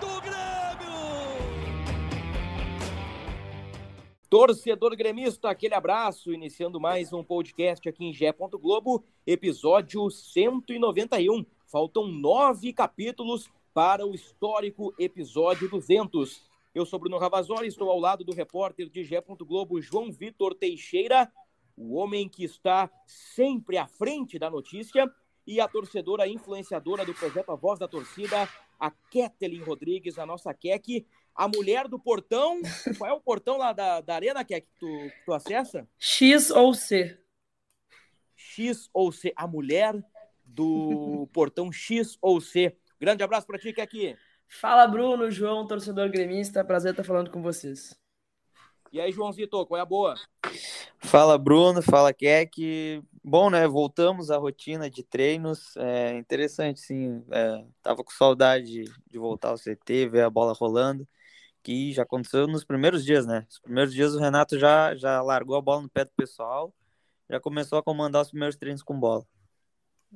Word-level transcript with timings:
do 0.00 0.20
Grêmio! 0.20 0.98
Torcedor 4.28 4.96
gremista, 4.96 5.50
aquele 5.50 5.74
abraço, 5.74 6.32
iniciando 6.32 6.80
mais 6.80 7.12
um 7.12 7.24
podcast 7.24 7.88
aqui 7.88 8.04
em 8.04 8.12
Gé. 8.12 8.32
Globo, 8.32 9.04
episódio 9.26 10.10
191. 10.10 11.44
Faltam 11.66 12.06
nove 12.06 12.72
capítulos 12.72 13.50
para 13.72 14.06
o 14.06 14.14
histórico 14.14 14.94
episódio 14.98 15.68
200. 15.68 16.42
Eu 16.74 16.84
sou 16.84 16.98
Bruno 16.98 17.18
Ravazoli, 17.18 17.68
estou 17.68 17.90
ao 17.90 17.98
lado 17.98 18.24
do 18.24 18.34
repórter 18.34 18.88
de 18.88 19.04
Gé. 19.04 19.22
Globo, 19.40 19.80
João 19.80 20.12
Vitor 20.12 20.54
Teixeira, 20.54 21.30
o 21.76 21.94
homem 21.94 22.28
que 22.28 22.44
está 22.44 22.90
sempre 23.06 23.78
à 23.78 23.86
frente 23.86 24.38
da 24.38 24.50
notícia, 24.50 25.10
e 25.48 25.62
a 25.62 25.66
torcedora 25.66 26.28
influenciadora 26.28 27.06
do 27.06 27.14
projeto 27.14 27.50
A 27.50 27.54
Voz 27.56 27.78
da 27.78 27.88
Torcida, 27.88 28.46
a 28.78 28.90
Ketelin 28.90 29.62
Rodrigues, 29.62 30.18
a 30.18 30.26
nossa 30.26 30.52
Kek 30.54 31.06
a 31.38 31.46
mulher 31.46 31.86
do 31.86 32.00
portão. 32.00 32.60
Qual 32.98 33.08
é 33.08 33.14
o 33.14 33.20
portão 33.20 33.56
lá 33.56 33.72
da, 33.72 34.00
da 34.00 34.16
arena 34.16 34.44
que, 34.44 34.54
é 34.54 34.60
que, 34.60 34.68
tu, 34.76 34.88
tu 35.24 35.32
acessa? 35.32 35.88
X 35.96 36.50
ou 36.50 36.74
C. 36.74 37.16
X 38.34 38.90
ou 38.92 39.12
C. 39.12 39.32
A 39.36 39.46
mulher 39.46 39.94
do 40.44 41.28
portão 41.32 41.70
X 41.70 42.18
ou 42.20 42.40
C. 42.40 42.76
Grande 43.00 43.22
abraço 43.22 43.46
para 43.46 43.58
ti, 43.58 43.72
aqui. 43.80 44.16
Fala, 44.48 44.88
Bruno, 44.88 45.30
João, 45.30 45.64
torcedor 45.64 46.10
gremista. 46.10 46.64
Prazer 46.64 46.90
estar 46.90 47.04
falando 47.04 47.30
com 47.30 47.40
vocês. 47.40 47.96
E 48.90 49.00
aí, 49.00 49.12
Joãozito, 49.12 49.64
qual 49.66 49.78
é 49.78 49.82
a 49.82 49.86
boa? 49.86 50.16
Fala, 50.98 51.38
Bruno. 51.38 51.80
Fala, 51.82 52.12
Keck. 52.12 53.00
Bom, 53.28 53.50
né? 53.50 53.68
Voltamos 53.68 54.30
à 54.30 54.38
rotina 54.38 54.88
de 54.88 55.02
treinos. 55.02 55.76
É 55.76 56.16
interessante, 56.16 56.80
sim. 56.80 57.22
É, 57.30 57.62
tava 57.82 58.02
com 58.02 58.10
saudade 58.10 58.84
de 59.06 59.18
voltar 59.18 59.50
ao 59.50 59.58
CT, 59.58 60.08
ver 60.08 60.22
a 60.22 60.30
bola 60.30 60.54
rolando 60.54 61.06
que 61.62 61.92
já 61.92 62.04
aconteceu 62.04 62.46
nos 62.46 62.64
primeiros 62.64 63.04
dias, 63.04 63.26
né? 63.26 63.46
Os 63.50 63.58
primeiros 63.58 63.92
dias 63.92 64.14
o 64.14 64.18
Renato 64.18 64.58
já, 64.58 64.94
já 64.94 65.20
largou 65.20 65.56
a 65.56 65.60
bola 65.60 65.82
no 65.82 65.90
pé 65.90 66.06
do 66.06 66.10
pessoal, 66.16 66.72
já 67.28 67.38
começou 67.38 67.78
a 67.78 67.82
comandar 67.82 68.22
os 68.22 68.30
primeiros 68.30 68.56
treinos 68.56 68.82
com 68.82 68.98
bola. 68.98 69.26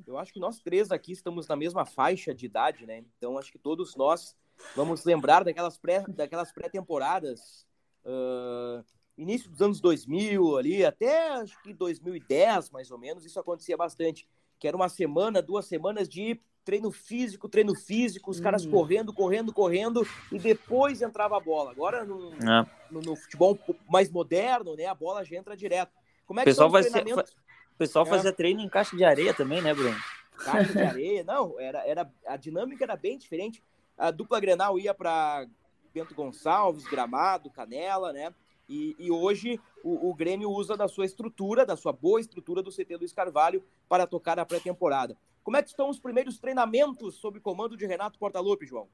Eu 0.07 0.17
acho 0.17 0.33
que 0.33 0.39
nós 0.39 0.59
três 0.59 0.89
aqui 0.91 1.11
estamos 1.11 1.47
na 1.47 1.55
mesma 1.55 1.85
faixa 1.85 2.33
de 2.33 2.47
idade, 2.47 2.87
né? 2.87 3.03
Então 3.15 3.37
acho 3.37 3.51
que 3.51 3.59
todos 3.59 3.95
nós 3.95 4.35
vamos 4.75 5.05
lembrar 5.05 5.43
daquelas 5.43 5.77
pré 5.77 6.03
daquelas 6.07 6.51
pré-temporadas 6.51 7.67
uh, 8.03 8.83
início 9.17 9.49
dos 9.49 9.61
anos 9.61 9.79
2000 9.79 10.57
ali 10.57 10.85
até 10.85 11.29
acho 11.33 11.61
que 11.61 11.73
2010 11.73 12.71
mais 12.71 12.89
ou 12.91 12.97
menos 12.97 13.25
isso 13.25 13.39
acontecia 13.39 13.77
bastante 13.77 14.27
que 14.59 14.67
era 14.67 14.75
uma 14.75 14.89
semana 14.89 15.41
duas 15.41 15.65
semanas 15.65 16.09
de 16.09 16.39
treino 16.63 16.91
físico, 16.91 17.49
treino 17.49 17.75
físico, 17.75 18.31
os 18.31 18.39
caras 18.39 18.65
uhum. 18.65 18.71
correndo, 18.71 19.13
correndo, 19.13 19.53
correndo, 19.53 20.07
e 20.31 20.39
depois 20.39 21.01
entrava 21.01 21.37
a 21.37 21.39
bola. 21.39 21.71
Agora, 21.71 22.05
no, 22.05 22.33
é. 22.33 22.65
no, 22.89 23.01
no, 23.01 23.15
futebol 23.15 23.59
mais 23.89 24.09
moderno, 24.09 24.75
né, 24.75 24.85
a 24.85 24.95
bola 24.95 25.23
já 25.23 25.35
entra 25.35 25.57
direto. 25.57 25.91
Como 26.25 26.39
é 26.39 26.43
que 26.43 26.49
o 26.49 26.51
pessoal, 26.51 26.69
vai 26.69 26.83
ser, 26.83 27.03
o 27.03 27.77
pessoal 27.77 28.05
é. 28.05 28.09
fazia 28.09 28.31
treino 28.31 28.61
em 28.61 28.69
caixa 28.69 28.95
de 28.95 29.03
areia 29.03 29.33
também, 29.33 29.61
né, 29.61 29.73
Bruno? 29.73 29.97
Caixa 30.37 30.71
de 30.71 30.81
areia, 30.81 31.23
não, 31.23 31.59
era, 31.59 31.85
era, 31.85 32.11
a 32.25 32.37
dinâmica 32.37 32.83
era 32.83 32.95
bem 32.95 33.17
diferente. 33.17 33.61
A 33.97 34.09
dupla 34.09 34.39
Grenal 34.39 34.79
ia 34.79 34.93
para 34.93 35.45
Bento 35.93 36.15
Gonçalves, 36.15 36.85
Gramado, 36.85 37.51
Canela, 37.51 38.13
né? 38.13 38.33
E, 38.67 38.95
e 38.97 39.11
hoje 39.11 39.59
o, 39.83 40.09
o, 40.09 40.13
Grêmio 40.13 40.49
usa 40.49 40.77
da 40.77 40.87
sua 40.87 41.05
estrutura, 41.05 41.65
da 41.65 41.75
sua 41.75 41.91
boa 41.91 42.19
estrutura 42.19 42.61
do 42.61 42.71
CT 42.71 42.97
Luiz 42.97 43.11
Carvalho 43.11 43.63
para 43.89 44.07
tocar 44.07 44.39
a 44.39 44.45
pré-temporada. 44.45 45.17
Como 45.43 45.57
é 45.57 45.61
que 45.61 45.69
estão 45.69 45.89
os 45.89 45.99
primeiros 45.99 46.39
treinamentos 46.39 47.15
sob 47.15 47.39
comando 47.39 47.75
de 47.75 47.85
Renato 47.85 48.17
Portaluppi, 48.17 48.65
João? 48.65 48.87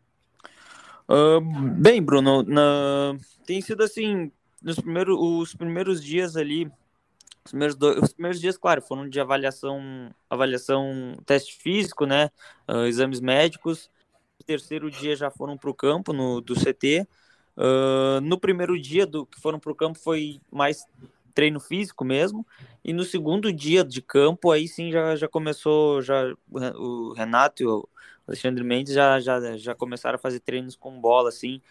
Uh, 1.07 1.41
bem, 1.79 2.01
Bruno, 2.01 2.43
na... 2.43 3.15
tem 3.45 3.61
sido 3.61 3.83
assim, 3.83 4.31
nos 4.61 4.79
primeiros, 4.79 5.17
os 5.19 5.53
primeiros 5.53 6.03
dias 6.03 6.35
ali, 6.35 6.65
os 7.45 7.51
primeiros, 7.51 7.75
dois, 7.75 8.01
os 8.01 8.13
primeiros 8.13 8.39
dias, 8.39 8.57
claro, 8.57 8.81
foram 8.81 9.07
de 9.07 9.19
avaliação, 9.19 10.13
avaliação, 10.29 11.15
teste 11.25 11.57
físico, 11.57 12.05
né, 12.05 12.29
uh, 12.67 12.85
exames 12.85 13.19
médicos. 13.19 13.89
O 14.39 14.43
terceiro 14.43 14.89
dia 14.89 15.15
já 15.15 15.29
foram 15.29 15.57
para 15.57 15.69
o 15.69 15.73
campo 15.73 16.13
no, 16.13 16.41
do 16.41 16.55
CT. 16.55 17.07
Uh, 17.59 18.21
no 18.21 18.39
primeiro 18.39 18.79
dia 18.81 19.05
do 19.05 19.25
que 19.25 19.37
foram 19.37 19.59
para 19.59 19.71
o 19.71 19.75
campo 19.75 19.99
foi 19.99 20.39
mais 20.49 20.85
treino 21.33 21.59
físico 21.59 22.05
mesmo. 22.05 22.47
E 22.83 22.93
no 22.93 23.03
segundo 23.03 23.51
dia 23.51 23.83
de 23.83 24.01
campo, 24.01 24.49
aí 24.49 24.65
sim 24.65 24.91
já, 24.91 25.15
já 25.17 25.27
começou, 25.27 26.01
já 26.01 26.33
o 26.49 27.13
Renato 27.13 27.61
e 27.61 27.65
o 27.65 27.87
Alexandre 28.25 28.63
Mendes 28.63 28.93
já, 28.93 29.19
já, 29.19 29.57
já 29.57 29.75
começaram 29.75 30.15
a 30.15 30.19
fazer 30.19 30.39
treinos 30.39 30.77
com 30.77 31.01
bola, 31.01 31.27
assim. 31.27 31.61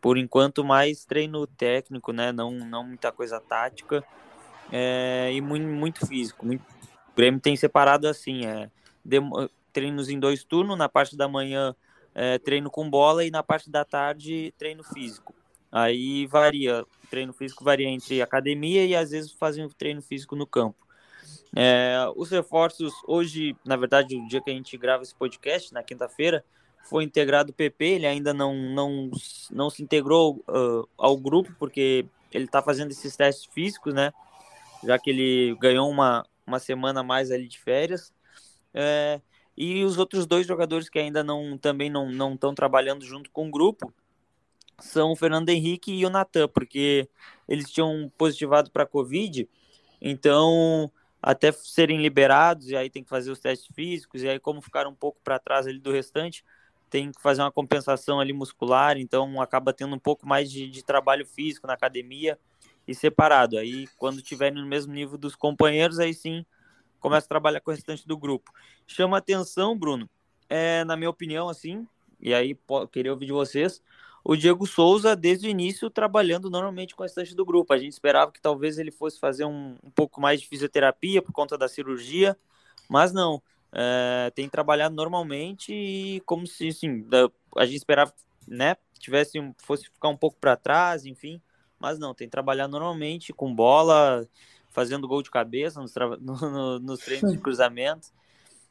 Por 0.00 0.18
enquanto, 0.18 0.62
mais 0.62 1.04
treino 1.04 1.46
técnico, 1.46 2.12
né? 2.12 2.30
Não, 2.30 2.52
não 2.52 2.84
muita 2.84 3.10
coisa 3.10 3.40
tática. 3.40 4.04
É, 4.70 5.32
e 5.32 5.40
muito, 5.40 5.66
muito 5.66 6.06
físico. 6.06 6.46
Muito... 6.46 6.62
O 6.62 7.16
Grêmio 7.16 7.40
tem 7.40 7.56
separado 7.56 8.06
assim, 8.06 8.44
é, 8.44 8.70
treinos 9.72 10.08
em 10.08 10.18
dois 10.18 10.44
turnos, 10.44 10.78
na 10.78 10.88
parte 10.88 11.16
da 11.16 11.28
manhã 11.28 11.74
é, 12.14 12.38
treino 12.38 12.70
com 12.70 12.88
bola 12.88 13.24
e 13.24 13.30
na 13.30 13.42
parte 13.42 13.70
da 13.70 13.84
tarde 13.84 14.54
treino 14.56 14.84
físico. 14.84 15.34
Aí 15.70 16.26
varia, 16.26 16.82
o 16.82 17.06
treino 17.08 17.32
físico 17.32 17.64
varia 17.64 17.88
entre 17.88 18.22
academia 18.22 18.86
e 18.86 18.94
às 18.94 19.10
vezes 19.10 19.32
fazem 19.32 19.68
treino 19.70 20.00
físico 20.00 20.36
no 20.36 20.46
campo. 20.46 20.76
É, 21.56 21.96
os 22.16 22.30
reforços, 22.30 22.92
hoje, 23.06 23.56
na 23.64 23.76
verdade, 23.76 24.16
o 24.16 24.28
dia 24.28 24.40
que 24.40 24.50
a 24.50 24.54
gente 24.54 24.76
grava 24.76 25.02
esse 25.02 25.14
podcast, 25.14 25.72
na 25.72 25.82
quinta-feira, 25.82 26.44
foi 26.84 27.04
integrado 27.04 27.50
o 27.50 27.54
PP, 27.54 27.84
ele 27.84 28.06
ainda 28.06 28.34
não, 28.34 28.54
não, 28.54 29.10
não 29.50 29.70
se 29.70 29.82
integrou 29.82 30.44
uh, 30.48 30.88
ao 30.98 31.16
grupo, 31.16 31.54
porque 31.58 32.06
ele 32.32 32.44
está 32.44 32.62
fazendo 32.62 32.90
esses 32.90 33.16
testes 33.16 33.46
físicos, 33.52 33.94
né? 33.94 34.12
Já 34.82 34.98
que 34.98 35.10
ele 35.10 35.56
ganhou 35.60 35.88
uma, 35.88 36.26
uma 36.46 36.58
semana 36.58 37.02
mais 37.02 37.30
ali 37.30 37.48
de 37.48 37.58
férias. 37.58 38.12
É, 38.72 39.20
e 39.56 39.84
os 39.84 39.98
outros 39.98 40.26
dois 40.26 40.46
jogadores 40.46 40.88
que 40.88 40.98
ainda 40.98 41.22
não 41.22 41.56
também 41.56 41.88
não 41.90 42.34
estão 42.34 42.54
trabalhando 42.54 43.04
junto 43.04 43.30
com 43.30 43.48
o 43.48 43.50
grupo, 43.50 43.92
são 44.80 45.12
o 45.12 45.16
Fernando 45.16 45.48
Henrique 45.50 45.92
e 45.92 46.04
o 46.04 46.10
Natan, 46.10 46.48
porque 46.48 47.08
eles 47.48 47.70
tinham 47.70 48.10
positivado 48.18 48.70
para 48.70 48.82
a 48.82 48.86
Covid, 48.86 49.48
então 50.00 50.90
até 51.22 51.50
serem 51.52 52.02
liberados, 52.02 52.68
e 52.68 52.76
aí 52.76 52.90
tem 52.90 53.02
que 53.02 53.08
fazer 53.08 53.30
os 53.30 53.38
testes 53.38 53.68
físicos, 53.74 54.22
e 54.22 54.28
aí 54.28 54.38
como 54.38 54.60
ficaram 54.60 54.90
um 54.90 54.94
pouco 54.94 55.18
para 55.24 55.38
trás 55.38 55.66
ali 55.66 55.78
do 55.78 55.92
restante, 55.92 56.44
tem 56.90 57.10
que 57.10 57.20
fazer 57.20 57.42
uma 57.42 57.50
compensação 57.50 58.20
ali 58.20 58.32
muscular, 58.32 58.98
então 58.98 59.40
acaba 59.40 59.72
tendo 59.72 59.94
um 59.96 59.98
pouco 59.98 60.28
mais 60.28 60.50
de, 60.50 60.68
de 60.68 60.84
trabalho 60.84 61.26
físico 61.26 61.66
na 61.66 61.72
academia 61.72 62.38
e 62.86 62.94
separado. 62.94 63.56
Aí 63.56 63.88
quando 63.96 64.18
estiverem 64.18 64.60
no 64.60 64.68
mesmo 64.68 64.92
nível 64.92 65.16
dos 65.16 65.34
companheiros, 65.34 65.98
aí 65.98 66.12
sim 66.14 66.44
começa 67.04 67.26
a 67.26 67.28
trabalhar 67.28 67.60
com 67.60 67.70
o 67.70 67.74
restante 67.74 68.08
do 68.08 68.16
grupo. 68.16 68.50
Chama 68.86 69.18
atenção, 69.18 69.78
Bruno, 69.78 70.08
é, 70.48 70.84
na 70.84 70.96
minha 70.96 71.10
opinião, 71.10 71.50
assim, 71.50 71.86
e 72.18 72.32
aí 72.32 72.58
queria 72.90 73.12
ouvir 73.12 73.26
de 73.26 73.32
vocês, 73.32 73.82
o 74.24 74.34
Diego 74.34 74.66
Souza, 74.66 75.14
desde 75.14 75.46
o 75.46 75.50
início, 75.50 75.90
trabalhando 75.90 76.48
normalmente 76.48 76.94
com 76.94 77.02
a 77.02 77.06
restante 77.06 77.34
do 77.34 77.44
grupo. 77.44 77.74
A 77.74 77.78
gente 77.78 77.92
esperava 77.92 78.32
que 78.32 78.40
talvez 78.40 78.78
ele 78.78 78.90
fosse 78.90 79.20
fazer 79.20 79.44
um, 79.44 79.76
um 79.84 79.90
pouco 79.90 80.18
mais 80.18 80.40
de 80.40 80.48
fisioterapia 80.48 81.20
por 81.20 81.30
conta 81.30 81.58
da 81.58 81.68
cirurgia, 81.68 82.34
mas 82.88 83.12
não. 83.12 83.42
É, 83.70 84.30
tem 84.34 84.48
trabalhado 84.48 84.94
normalmente 84.94 85.74
e 85.74 86.22
como 86.24 86.46
se, 86.46 86.68
assim, 86.68 87.06
a 87.54 87.66
gente 87.66 87.76
esperava, 87.76 88.14
né, 88.48 88.78
tivesse, 88.98 89.38
fosse 89.58 89.84
ficar 89.90 90.08
um 90.08 90.16
pouco 90.16 90.38
para 90.40 90.56
trás, 90.56 91.04
enfim, 91.04 91.38
mas 91.78 91.98
não, 91.98 92.14
tem 92.14 92.30
trabalhado 92.30 92.70
normalmente 92.70 93.30
com 93.30 93.54
bola, 93.54 94.26
fazendo 94.74 95.08
gol 95.08 95.22
de 95.22 95.30
cabeça 95.30 95.80
nos, 95.80 95.94
no, 96.20 96.34
no, 96.36 96.78
nos 96.80 97.00
treinos 97.00 97.32
de 97.32 97.38
cruzamento. 97.38 98.08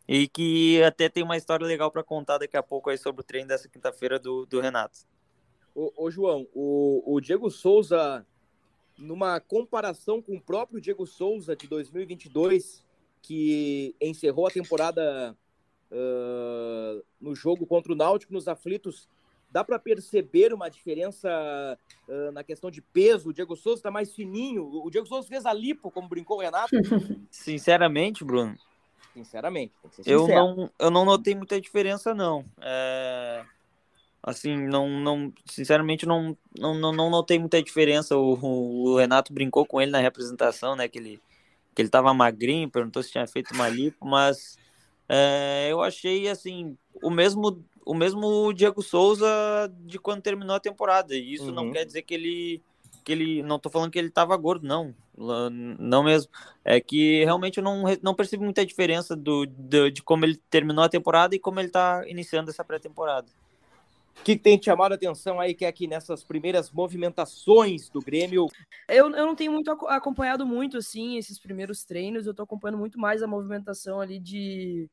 E 0.06 0.28
que 0.28 0.84
até 0.84 1.08
tem 1.08 1.24
uma 1.24 1.38
história 1.38 1.66
legal 1.66 1.90
para 1.90 2.04
contar 2.04 2.38
daqui 2.38 2.58
a 2.58 2.62
pouco 2.62 2.90
aí 2.90 2.98
sobre 2.98 3.22
o 3.22 3.24
treino 3.24 3.48
dessa 3.48 3.70
quinta-feira 3.70 4.20
do, 4.20 4.46
do 4.46 4.60
Renato. 4.60 5.00
Ô, 5.74 5.92
ô 5.96 6.12
João, 6.12 6.46
o, 6.54 7.16
o 7.16 7.22
Diego 7.22 7.50
Souza, 7.50 8.26
numa 8.98 9.40
comparação 9.40 10.22
com 10.22 10.36
o 10.36 10.42
próprio 10.42 10.82
Diego 10.82 11.08
Souza 11.08 11.56
de 11.56 11.68
2022, 11.68 12.84
que 13.22 13.96
encerrou 14.02 14.46
a 14.46 14.52
temporada 14.52 15.38
uh, 15.90 17.04
no 17.20 17.34
jogo 17.34 17.66
contra 17.66 17.94
o 17.94 17.96
Náutico 17.96 18.34
nos 18.34 18.50
aflitos, 18.50 19.08
dá 19.54 19.64
para 19.64 19.78
perceber 19.78 20.52
uma 20.52 20.68
diferença 20.68 21.30
uh, 22.10 22.32
na 22.32 22.44
questão 22.44 22.72
de 22.72 22.82
peso? 22.82 23.30
O 23.30 23.34
Diego 23.34 23.56
Souza 23.56 23.80
está 23.80 23.92
mais 23.92 24.12
fininho. 24.12 24.66
O 24.66 24.90
Diego 24.90 25.06
Souza 25.06 25.28
fez 25.28 25.46
a 25.46 25.54
lipo, 25.54 25.92
como 25.92 26.10
brincou 26.10 26.38
o 26.38 26.42
Renato. 26.42 26.72
Sinceramente, 27.30 28.24
Bruno. 28.24 28.58
Sinceramente, 29.14 29.72
eu 30.08 30.28
não, 30.28 30.72
eu 30.80 30.90
não 30.90 31.06
notei 31.06 31.36
muita 31.36 31.62
diferença, 31.62 32.16
não. 32.16 32.44
É, 32.60 33.46
assim, 34.24 34.58
não, 34.58 34.90
não, 34.90 35.32
sinceramente, 35.46 36.08
não, 36.08 36.36
não, 36.58 36.74
não, 36.74 36.92
não 36.92 37.10
notei 37.12 37.38
muita 37.38 37.62
diferença. 37.62 38.18
O, 38.18 38.34
o, 38.34 38.98
Renato 38.98 39.32
brincou 39.32 39.68
com 39.68 39.80
ele 39.80 39.92
na 39.92 40.00
representação, 40.00 40.76
né? 40.76 40.88
Que 40.88 40.98
ele, 40.98 41.22
que 41.76 41.82
ele 41.84 41.90
tava 41.90 42.12
magrinho, 42.12 42.72
perguntou 42.72 43.04
se 43.04 43.12
tinha 43.12 43.28
feito 43.28 43.54
uma 43.54 43.70
lipo, 43.70 44.04
mas 44.04 44.58
é, 45.08 45.68
eu 45.70 45.84
achei 45.84 46.28
assim 46.28 46.76
o 47.04 47.12
mesmo 47.12 47.64
o 47.86 47.94
mesmo 47.94 48.54
Diego 48.54 48.82
Souza 48.82 49.28
de 49.82 50.00
quando 50.00 50.22
terminou 50.22 50.56
a 50.56 50.60
temporada. 50.60 51.16
E 51.16 51.34
isso 51.34 51.48
uhum. 51.48 51.52
não 51.52 51.72
quer 51.72 51.86
dizer 51.86 52.02
que 52.02 52.14
ele 52.14 52.62
que 53.04 53.12
ele 53.12 53.44
não 53.44 53.60
tô 53.60 53.70
falando 53.70 53.92
que 53.92 54.00
ele 54.00 54.08
estava 54.08 54.36
gordo, 54.38 54.66
não, 54.66 54.96
não 55.18 56.04
mesmo. 56.04 56.32
É 56.64 56.80
que 56.80 57.24
realmente 57.26 57.58
eu 57.58 57.64
não, 57.64 57.84
não 58.02 58.16
percebo 58.16 58.46
muita 58.46 58.66
diferença 58.66 59.16
do, 59.16 59.46
de, 59.46 59.92
de 59.92 60.02
como 60.02 60.26
ele 60.26 60.38
terminou 60.50 60.84
a 60.84 60.90
temporada 60.90 61.36
e 61.36 61.40
como 61.40 61.60
ele 61.60 61.68
está 61.68 62.08
iniciando 62.08 62.50
essa 62.50 62.64
pré-temporada. 62.64 63.28
O 64.20 64.24
que 64.24 64.38
tem 64.38 64.58
te 64.58 64.66
chamado 64.66 64.94
a 64.94 64.96
atenção 64.96 65.40
aí, 65.40 65.54
que 65.54 65.66
é 65.66 65.68
aqui 65.68 65.86
nessas 65.86 66.24
primeiras 66.24 66.72
movimentações 66.72 67.90
do 67.90 68.00
Grêmio? 68.00 68.48
Eu, 68.88 69.10
eu 69.10 69.26
não 69.26 69.36
tenho 69.36 69.52
muito 69.52 69.70
acompanhado 69.70 70.46
muito, 70.46 70.78
assim, 70.78 71.18
esses 71.18 71.38
primeiros 71.38 71.84
treinos. 71.84 72.26
Eu 72.26 72.32
estou 72.32 72.44
acompanhando 72.44 72.78
muito 72.78 72.98
mais 72.98 73.22
a 73.22 73.28
movimentação 73.28 74.00
ali 74.00 74.20
de, 74.20 74.90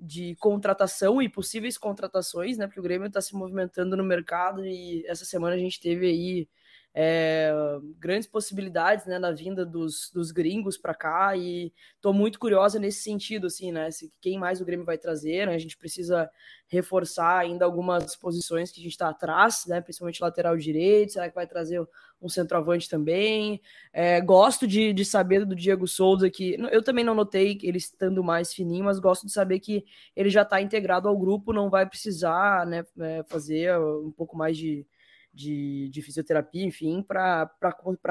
de 0.00 0.34
contratação 0.36 1.20
e 1.20 1.28
possíveis 1.28 1.76
contratações, 1.76 2.56
né? 2.56 2.66
Porque 2.66 2.80
o 2.80 2.82
Grêmio 2.82 3.08
está 3.08 3.20
se 3.20 3.34
movimentando 3.34 3.96
no 3.96 4.04
mercado 4.04 4.64
e 4.66 5.04
essa 5.06 5.24
semana 5.24 5.54
a 5.54 5.58
gente 5.58 5.80
teve 5.80 6.06
aí 6.06 6.48
é, 6.92 7.52
grandes 7.98 8.26
possibilidades 8.26 9.06
né, 9.06 9.18
na 9.18 9.30
vinda 9.30 9.64
dos, 9.64 10.10
dos 10.12 10.32
gringos 10.32 10.76
para 10.76 10.94
cá 10.94 11.36
e 11.36 11.72
estou 11.94 12.12
muito 12.12 12.38
curiosa 12.38 12.78
nesse 12.80 13.02
sentido, 13.02 13.46
assim, 13.46 13.70
né? 13.70 13.90
Se, 13.90 14.12
quem 14.20 14.38
mais 14.38 14.60
o 14.60 14.64
Grêmio 14.64 14.84
vai 14.84 14.98
trazer, 14.98 15.46
né? 15.46 15.54
A 15.54 15.58
gente 15.58 15.76
precisa 15.76 16.28
reforçar 16.66 17.38
ainda 17.38 17.64
algumas 17.64 18.16
posições 18.16 18.72
que 18.72 18.80
a 18.80 18.82
gente 18.82 18.92
está 18.92 19.08
atrás, 19.08 19.64
né? 19.66 19.80
Principalmente 19.80 20.20
lateral 20.20 20.56
direito, 20.56 21.12
será 21.12 21.28
que 21.28 21.34
vai 21.34 21.46
trazer 21.46 21.80
um 22.20 22.28
centroavante 22.28 22.88
também? 22.88 23.60
É, 23.92 24.20
gosto 24.20 24.66
de, 24.66 24.92
de 24.92 25.04
saber 25.04 25.44
do 25.44 25.54
Diego 25.54 25.86
Souza 25.86 26.28
que 26.28 26.56
eu 26.72 26.82
também 26.82 27.04
não 27.04 27.14
notei 27.14 27.56
ele 27.62 27.78
estando 27.78 28.22
mais 28.22 28.52
fininho, 28.52 28.84
mas 28.84 28.98
gosto 28.98 29.26
de 29.26 29.32
saber 29.32 29.60
que 29.60 29.84
ele 30.16 30.28
já 30.28 30.42
está 30.42 30.60
integrado 30.60 31.08
ao 31.08 31.16
grupo, 31.16 31.52
não 31.52 31.70
vai 31.70 31.86
precisar 31.86 32.66
né, 32.66 32.84
é, 32.98 33.22
fazer 33.28 33.78
um 33.78 34.10
pouco 34.10 34.36
mais 34.36 34.56
de 34.56 34.84
de, 35.32 35.88
de 35.90 36.02
fisioterapia, 36.02 36.64
enfim, 36.64 37.02
para 37.02 37.48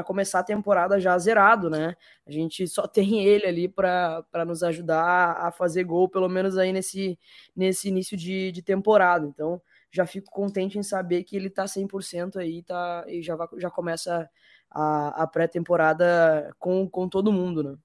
começar 0.05 0.39
a 0.39 0.43
temporada 0.43 0.99
já 0.99 1.17
zerado, 1.17 1.69
né? 1.69 1.95
A 2.25 2.31
gente 2.31 2.67
só 2.67 2.87
tem 2.87 3.23
ele 3.25 3.45
ali 3.45 3.67
para 3.67 4.25
nos 4.47 4.63
ajudar 4.63 5.33
a 5.33 5.51
fazer 5.51 5.83
gol, 5.83 6.07
pelo 6.07 6.29
menos 6.29 6.57
aí 6.57 6.71
nesse, 6.71 7.19
nesse 7.55 7.89
início 7.89 8.15
de, 8.17 8.51
de 8.51 8.61
temporada. 8.61 9.25
Então, 9.27 9.61
já 9.91 10.05
fico 10.05 10.31
contente 10.31 10.77
em 10.77 10.83
saber 10.83 11.23
que 11.23 11.35
ele 11.35 11.47
está 11.47 11.65
100% 11.65 12.37
aí 12.37 12.63
tá, 12.63 13.03
e 13.07 13.21
já, 13.21 13.35
vai, 13.35 13.47
já 13.57 13.69
começa 13.69 14.29
a, 14.69 15.23
a 15.23 15.27
pré-temporada 15.27 16.53
com, 16.57 16.87
com 16.87 17.09
todo 17.09 17.33
mundo, 17.33 17.63
né? 17.63 17.75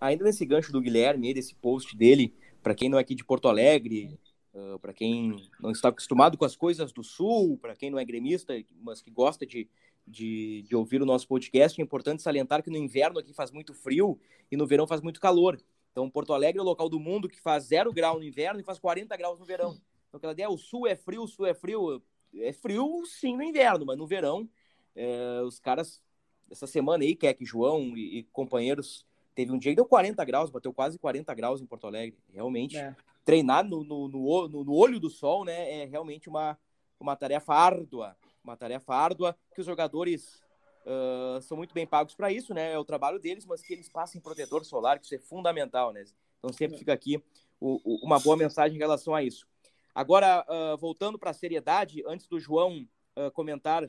Ainda 0.00 0.24
nesse 0.24 0.46
gancho 0.46 0.72
do 0.72 0.80
Guilherme, 0.80 1.34
desse 1.34 1.54
post 1.54 1.96
dele, 1.96 2.34
para 2.62 2.74
quem 2.74 2.88
não 2.88 2.98
é 2.98 3.00
aqui 3.02 3.14
de 3.14 3.24
Porto 3.24 3.48
Alegre, 3.48 4.18
Uh, 4.52 4.78
para 4.80 4.92
quem 4.92 5.48
não 5.60 5.70
está 5.70 5.90
acostumado 5.90 6.36
com 6.36 6.44
as 6.44 6.56
coisas 6.56 6.92
do 6.92 7.04
Sul, 7.04 7.56
para 7.58 7.76
quem 7.76 7.88
não 7.88 8.00
é 8.00 8.04
gremista, 8.04 8.52
mas 8.82 9.00
que 9.00 9.08
gosta 9.08 9.46
de, 9.46 9.68
de, 10.04 10.62
de, 10.62 10.74
ouvir 10.74 11.00
o 11.00 11.06
nosso 11.06 11.28
podcast, 11.28 11.80
é 11.80 11.84
importante 11.84 12.20
salientar 12.20 12.60
que 12.60 12.70
no 12.70 12.76
inverno 12.76 13.20
aqui 13.20 13.32
faz 13.32 13.52
muito 13.52 13.72
frio 13.72 14.18
e 14.50 14.56
no 14.56 14.66
verão 14.66 14.88
faz 14.88 15.00
muito 15.00 15.20
calor. 15.20 15.56
Então, 15.92 16.10
Porto 16.10 16.32
Alegre 16.32 16.58
é 16.58 16.62
o 16.62 16.64
local 16.64 16.88
do 16.88 16.98
mundo 16.98 17.28
que 17.28 17.40
faz 17.40 17.64
zero 17.64 17.92
grau 17.92 18.18
no 18.18 18.24
inverno 18.24 18.60
e 18.60 18.64
faz 18.64 18.78
40 18.80 19.16
graus 19.16 19.38
no 19.38 19.44
verão. 19.44 19.80
Então, 20.08 20.18
aquela 20.18 20.32
ideia, 20.32 20.50
o 20.50 20.58
Sul 20.58 20.88
é 20.88 20.96
frio, 20.96 21.22
o 21.22 21.28
Sul 21.28 21.46
é 21.46 21.54
frio. 21.54 22.02
É 22.34 22.52
frio, 22.52 23.04
sim, 23.06 23.36
no 23.36 23.44
inverno, 23.44 23.86
mas 23.86 23.96
no 23.96 24.06
verão, 24.06 24.48
é, 24.96 25.42
os 25.42 25.60
caras, 25.60 26.02
essa 26.50 26.66
semana 26.66 27.04
aí, 27.04 27.14
Keck, 27.14 27.44
João 27.44 27.96
e, 27.96 28.18
e 28.18 28.22
companheiros, 28.32 29.06
teve 29.32 29.52
um 29.52 29.58
dia 29.58 29.72
que 29.72 29.76
deu 29.76 29.84
40 29.84 30.24
graus, 30.24 30.50
bateu 30.50 30.72
quase 30.72 30.98
40 30.98 31.32
graus 31.34 31.60
em 31.60 31.66
Porto 31.66 31.86
Alegre. 31.86 32.18
Realmente, 32.32 32.76
é 32.76 32.96
treinar 33.24 33.64
no, 33.64 33.84
no, 33.84 34.08
no, 34.08 34.64
no, 34.64 34.74
olho 34.74 34.98
do 34.98 35.10
sol, 35.10 35.44
né, 35.44 35.82
é 35.82 35.84
realmente 35.84 36.28
uma, 36.28 36.58
uma 36.98 37.16
tarefa 37.16 37.54
árdua, 37.54 38.16
uma 38.42 38.56
tarefa 38.56 38.94
árdua 38.94 39.36
que 39.54 39.60
os 39.60 39.66
jogadores 39.66 40.42
uh, 40.86 41.40
são 41.42 41.56
muito 41.56 41.74
bem 41.74 41.86
pagos 41.86 42.14
para 42.14 42.32
isso, 42.32 42.54
né, 42.54 42.72
é 42.72 42.78
o 42.78 42.84
trabalho 42.84 43.18
deles, 43.18 43.44
mas 43.44 43.62
que 43.62 43.72
eles 43.72 43.88
passem 43.88 44.20
protetor 44.20 44.64
solar, 44.64 44.98
que 44.98 45.06
isso 45.06 45.14
é 45.14 45.18
fundamental, 45.18 45.92
né, 45.92 46.04
então 46.38 46.52
sempre 46.52 46.78
fica 46.78 46.92
aqui 46.92 47.22
o, 47.60 47.80
o, 47.84 48.06
uma 48.06 48.18
boa 48.18 48.36
mensagem 48.36 48.76
em 48.76 48.80
relação 48.80 49.14
a 49.14 49.22
isso. 49.22 49.46
Agora, 49.94 50.46
uh, 50.48 50.78
voltando 50.78 51.18
para 51.18 51.30
a 51.30 51.34
seriedade, 51.34 52.02
antes 52.06 52.26
do 52.26 52.40
João 52.40 52.88
uh, 53.16 53.30
comentar 53.32 53.88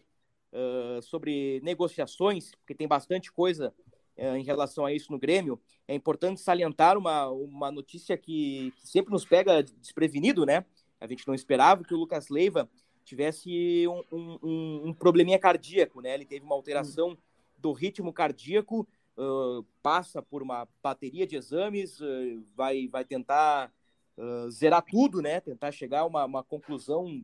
sobre 1.03 1.61
negociações, 1.63 2.51
porque 2.55 2.75
tem 2.75 2.85
bastante 2.85 3.31
coisa 3.31 3.73
é, 4.15 4.37
em 4.37 4.43
relação 4.43 4.85
a 4.85 4.93
isso 4.93 5.11
no 5.11 5.19
Grêmio, 5.19 5.59
é 5.87 5.95
importante 5.95 6.41
salientar 6.41 6.97
uma, 6.97 7.27
uma 7.29 7.71
notícia 7.71 8.17
que, 8.17 8.73
que, 8.77 8.87
sempre 8.87 9.11
nos 9.11 9.25
pega 9.25 9.63
desprevenido, 9.63 10.45
né? 10.45 10.65
A 10.99 11.07
gente 11.07 11.27
não 11.27 11.33
esperava 11.33 11.83
que 11.83 11.93
o 11.93 11.97
Lucas 11.97 12.29
Leiva 12.29 12.69
tivesse 13.03 13.87
um, 13.87 14.03
um, 14.11 14.81
um 14.89 14.93
probleminha 14.93 15.39
cardíaco, 15.39 16.01
né? 16.01 16.13
Ele 16.13 16.25
teve 16.25 16.45
uma 16.45 16.55
alteração 16.55 17.17
do 17.57 17.71
ritmo 17.71 18.11
cardíaco, 18.13 18.87
uh, 19.17 19.63
passa 19.81 20.21
por 20.21 20.41
uma 20.41 20.67
bateria 20.81 21.27
de 21.27 21.35
exames, 21.35 21.99
uh, 21.99 22.45
vai, 22.55 22.87
vai 22.87 23.05
tentar 23.05 23.71
uh, 24.17 24.49
zerar 24.49 24.83
tudo, 24.83 25.21
né? 25.21 25.39
Tentar 25.39 25.71
chegar 25.71 26.01
a 26.01 26.05
uma, 26.05 26.25
uma 26.25 26.43
conclusão 26.43 27.23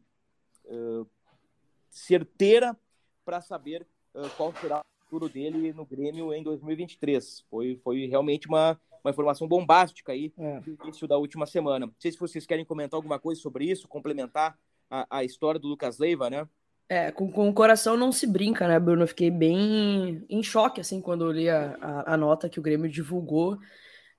certeira 1.89 2.77
para 3.23 3.39
saber 3.39 3.87
qual 4.35 4.53
será 4.55 4.81
futuro 5.07 5.29
dele 5.29 5.71
no 5.71 5.85
Grêmio 5.85 6.33
em 6.33 6.43
2023. 6.43 7.45
Foi, 7.49 7.79
foi 7.83 8.05
realmente 8.05 8.47
uma, 8.47 8.79
uma 9.03 9.09
informação 9.09 9.47
bombástica 9.47 10.11
aí 10.11 10.31
é. 10.37 10.59
no 10.59 10.77
início 10.83 11.07
da 11.07 11.17
última 11.17 11.45
semana. 11.45 11.85
Não 11.85 11.93
sei 11.97 12.11
se 12.11 12.19
vocês 12.19 12.45
querem 12.45 12.65
comentar 12.65 12.97
alguma 12.97 13.17
coisa 13.17 13.41
sobre 13.41 13.65
isso, 13.65 13.87
complementar 13.87 14.57
a, 14.89 15.19
a 15.19 15.23
história 15.23 15.59
do 15.59 15.67
Lucas 15.67 15.97
Leiva, 15.97 16.29
né? 16.29 16.47
É, 16.89 17.11
com, 17.11 17.29
com 17.31 17.49
o 17.49 17.53
coração 17.53 17.97
não 17.97 18.11
se 18.11 18.27
brinca, 18.27 18.67
né, 18.67 18.79
Bruno? 18.79 19.03
Eu 19.03 19.07
fiquei 19.07 19.31
bem 19.31 20.25
em 20.29 20.43
choque, 20.43 20.81
assim, 20.81 21.01
quando 21.01 21.25
eu 21.25 21.31
li 21.31 21.49
a, 21.49 21.77
a, 21.81 22.13
a 22.13 22.17
nota 22.17 22.49
que 22.49 22.59
o 22.59 22.63
Grêmio 22.63 22.89
divulgou 22.89 23.57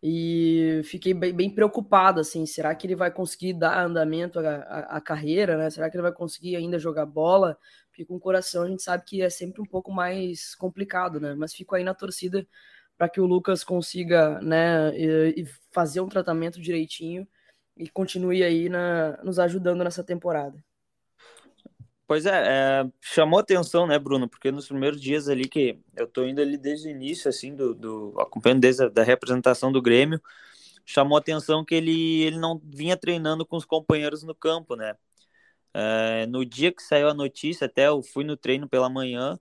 e 0.03 0.83
fiquei 0.85 1.13
bem, 1.15 1.35
bem, 1.35 1.51
preocupado, 1.51 2.21
assim, 2.21 2.47
será 2.47 2.75
que 2.75 2.87
ele 2.87 2.95
vai 2.95 3.11
conseguir 3.11 3.55
dar 3.55 3.85
andamento 3.85 4.39
à, 4.39 4.43
à, 4.43 4.97
à, 4.97 5.01
carreira, 5.01 5.57
né? 5.57 5.71
Será 5.71 5.91
que 5.91 5.97
ele 5.97 6.03
vai 6.03 6.13
conseguir 6.13 6.57
ainda 6.57 6.79
jogar 6.79 7.07
bola? 7.07 7.59
Porque 7.99 8.05
com 8.05 8.15
o 8.15 8.21
coração 8.21 8.63
a 8.63 8.69
gente 8.69 8.81
sabe 8.81 9.03
que 9.05 9.23
é 9.23 9.29
sempre 9.29 9.61
um 9.61 9.65
pouco 9.65 9.91
mais 9.91 10.55
complicado, 10.55 11.19
né? 11.19 11.35
Mas 11.35 11.53
fico 11.53 11.75
aí 11.75 11.83
na 11.83 11.93
torcida 11.93 12.47
para 12.97 13.09
que 13.09 13.21
o 13.21 13.27
Lucas 13.27 13.65
consiga, 13.65 14.41
né, 14.41 14.97
e, 14.97 15.45
fazer 15.73 16.01
um 16.01 16.09
tratamento 16.09 16.61
direitinho 16.61 17.27
e 17.77 17.89
continue 17.89 18.45
aí 18.45 18.69
na, 18.69 19.21
nos 19.25 19.41
ajudando 19.41 19.83
nessa 19.83 20.05
temporada. 20.05 20.65
Pois 22.07 22.25
é, 22.25 22.45
é, 22.47 22.91
chamou 23.01 23.41
atenção, 23.41 23.85
né, 23.85 23.99
Bruno? 23.99 24.29
Porque 24.29 24.53
nos 24.53 24.69
primeiros 24.69 25.01
dias 25.01 25.29
ali 25.29 25.49
que 25.49 25.81
eu 25.97 26.07
tô 26.07 26.25
indo 26.25 26.41
ali 26.41 26.57
desde 26.57 26.87
o 26.87 26.91
início, 26.93 27.29
assim, 27.29 27.53
do, 27.53 27.75
do 27.75 28.15
acompanhando 28.21 28.61
desde 28.61 28.85
a 28.85 28.89
da 28.89 29.03
representação 29.03 29.73
do 29.73 29.83
Grêmio, 29.83 30.23
chamou 30.87 31.19
atenção 31.19 31.65
que 31.65 31.75
ele, 31.75 32.23
ele 32.23 32.39
não 32.39 32.61
vinha 32.65 32.97
treinando 32.97 33.45
com 33.45 33.57
os 33.57 33.65
companheiros 33.65 34.23
no 34.23 34.37
campo, 34.37 34.77
né? 34.77 34.95
É, 35.75 36.27
no 36.27 36.45
dia 36.45 36.73
que 36.73 36.83
saiu 36.83 37.09
a 37.09 37.15
notícia, 37.15 37.67
até 37.67 37.89
eu 37.89 38.03
fui 38.03 38.25
no 38.25 38.37
treino 38.37 38.69
pela 38.69 38.89
manhã, 38.89 39.39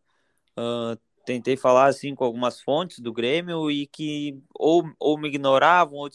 uh, 0.57 0.98
tentei 1.25 1.57
falar 1.57 1.88
assim 1.88 2.15
com 2.15 2.24
algumas 2.25 2.62
fontes 2.62 3.00
do 3.00 3.13
Grêmio 3.13 3.72
e 3.72 3.88
que 3.88 4.39
ou, 4.53 4.84
ou 5.00 5.17
me 5.17 5.27
ignoravam 5.29 5.98
ou 5.98 6.10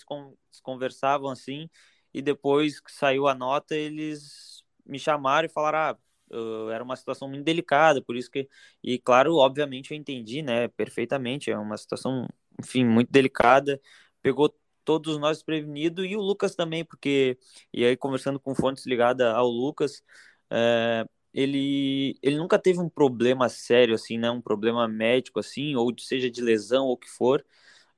desconversavam 0.50 1.31
assim, 1.31 1.69
e 2.14 2.23
depois 2.23 2.81
que 2.81 2.92
saiu 2.92 3.26
a 3.28 3.35
nota, 3.35 3.75
eles 3.76 4.64
me 4.87 4.99
chamaram 4.99 5.47
e 5.47 5.52
falaram: 5.52 5.78
ah, 5.78 5.99
uh, 6.37 6.71
era 6.71 6.85
uma 6.85 6.97
situação 6.97 7.28
muito 7.28 7.45
delicada, 7.45 8.02
por 8.02 8.16
isso 8.16 8.31
que. 8.31 8.49
E 8.83 8.99
claro, 8.99 9.37
obviamente 9.37 9.92
eu 9.92 9.97
entendi, 9.99 10.42
né, 10.42 10.69
perfeitamente, 10.69 11.50
é 11.50 11.59
uma 11.59 11.76
situação, 11.76 12.26
enfim, 12.61 12.85
muito 12.85 13.11
delicada, 13.11 13.81
pegou 14.23 14.54
todos 14.85 15.19
nós 15.19 15.43
prevenidos 15.43 16.05
e 16.07 16.17
o 16.17 16.21
Lucas 16.21 16.55
também, 16.55 16.85
porque, 16.85 17.39
e 17.73 17.85
aí 17.85 17.97
conversando 17.97 18.41
com 18.41 18.55
fontes 18.55 18.87
ligadas 18.87 19.27
ao 19.35 19.49
Lucas, 19.49 20.03
é, 20.51 21.07
ele, 21.33 22.19
ele 22.23 22.37
nunca 22.37 22.59
teve 22.59 22.81
um 22.81 22.89
problema 22.89 23.49
sério, 23.49 23.95
assim, 23.95 24.19
né, 24.19 24.31
um 24.31 24.41
problema 24.41 24.87
médico, 24.89 25.41
assim, 25.41 25.75
ou 25.77 25.93
seja 25.99 26.31
de 26.31 26.41
lesão 26.43 26.87
ou 26.87 26.93
o 26.93 26.97
que 26.97 27.09
for. 27.09 27.45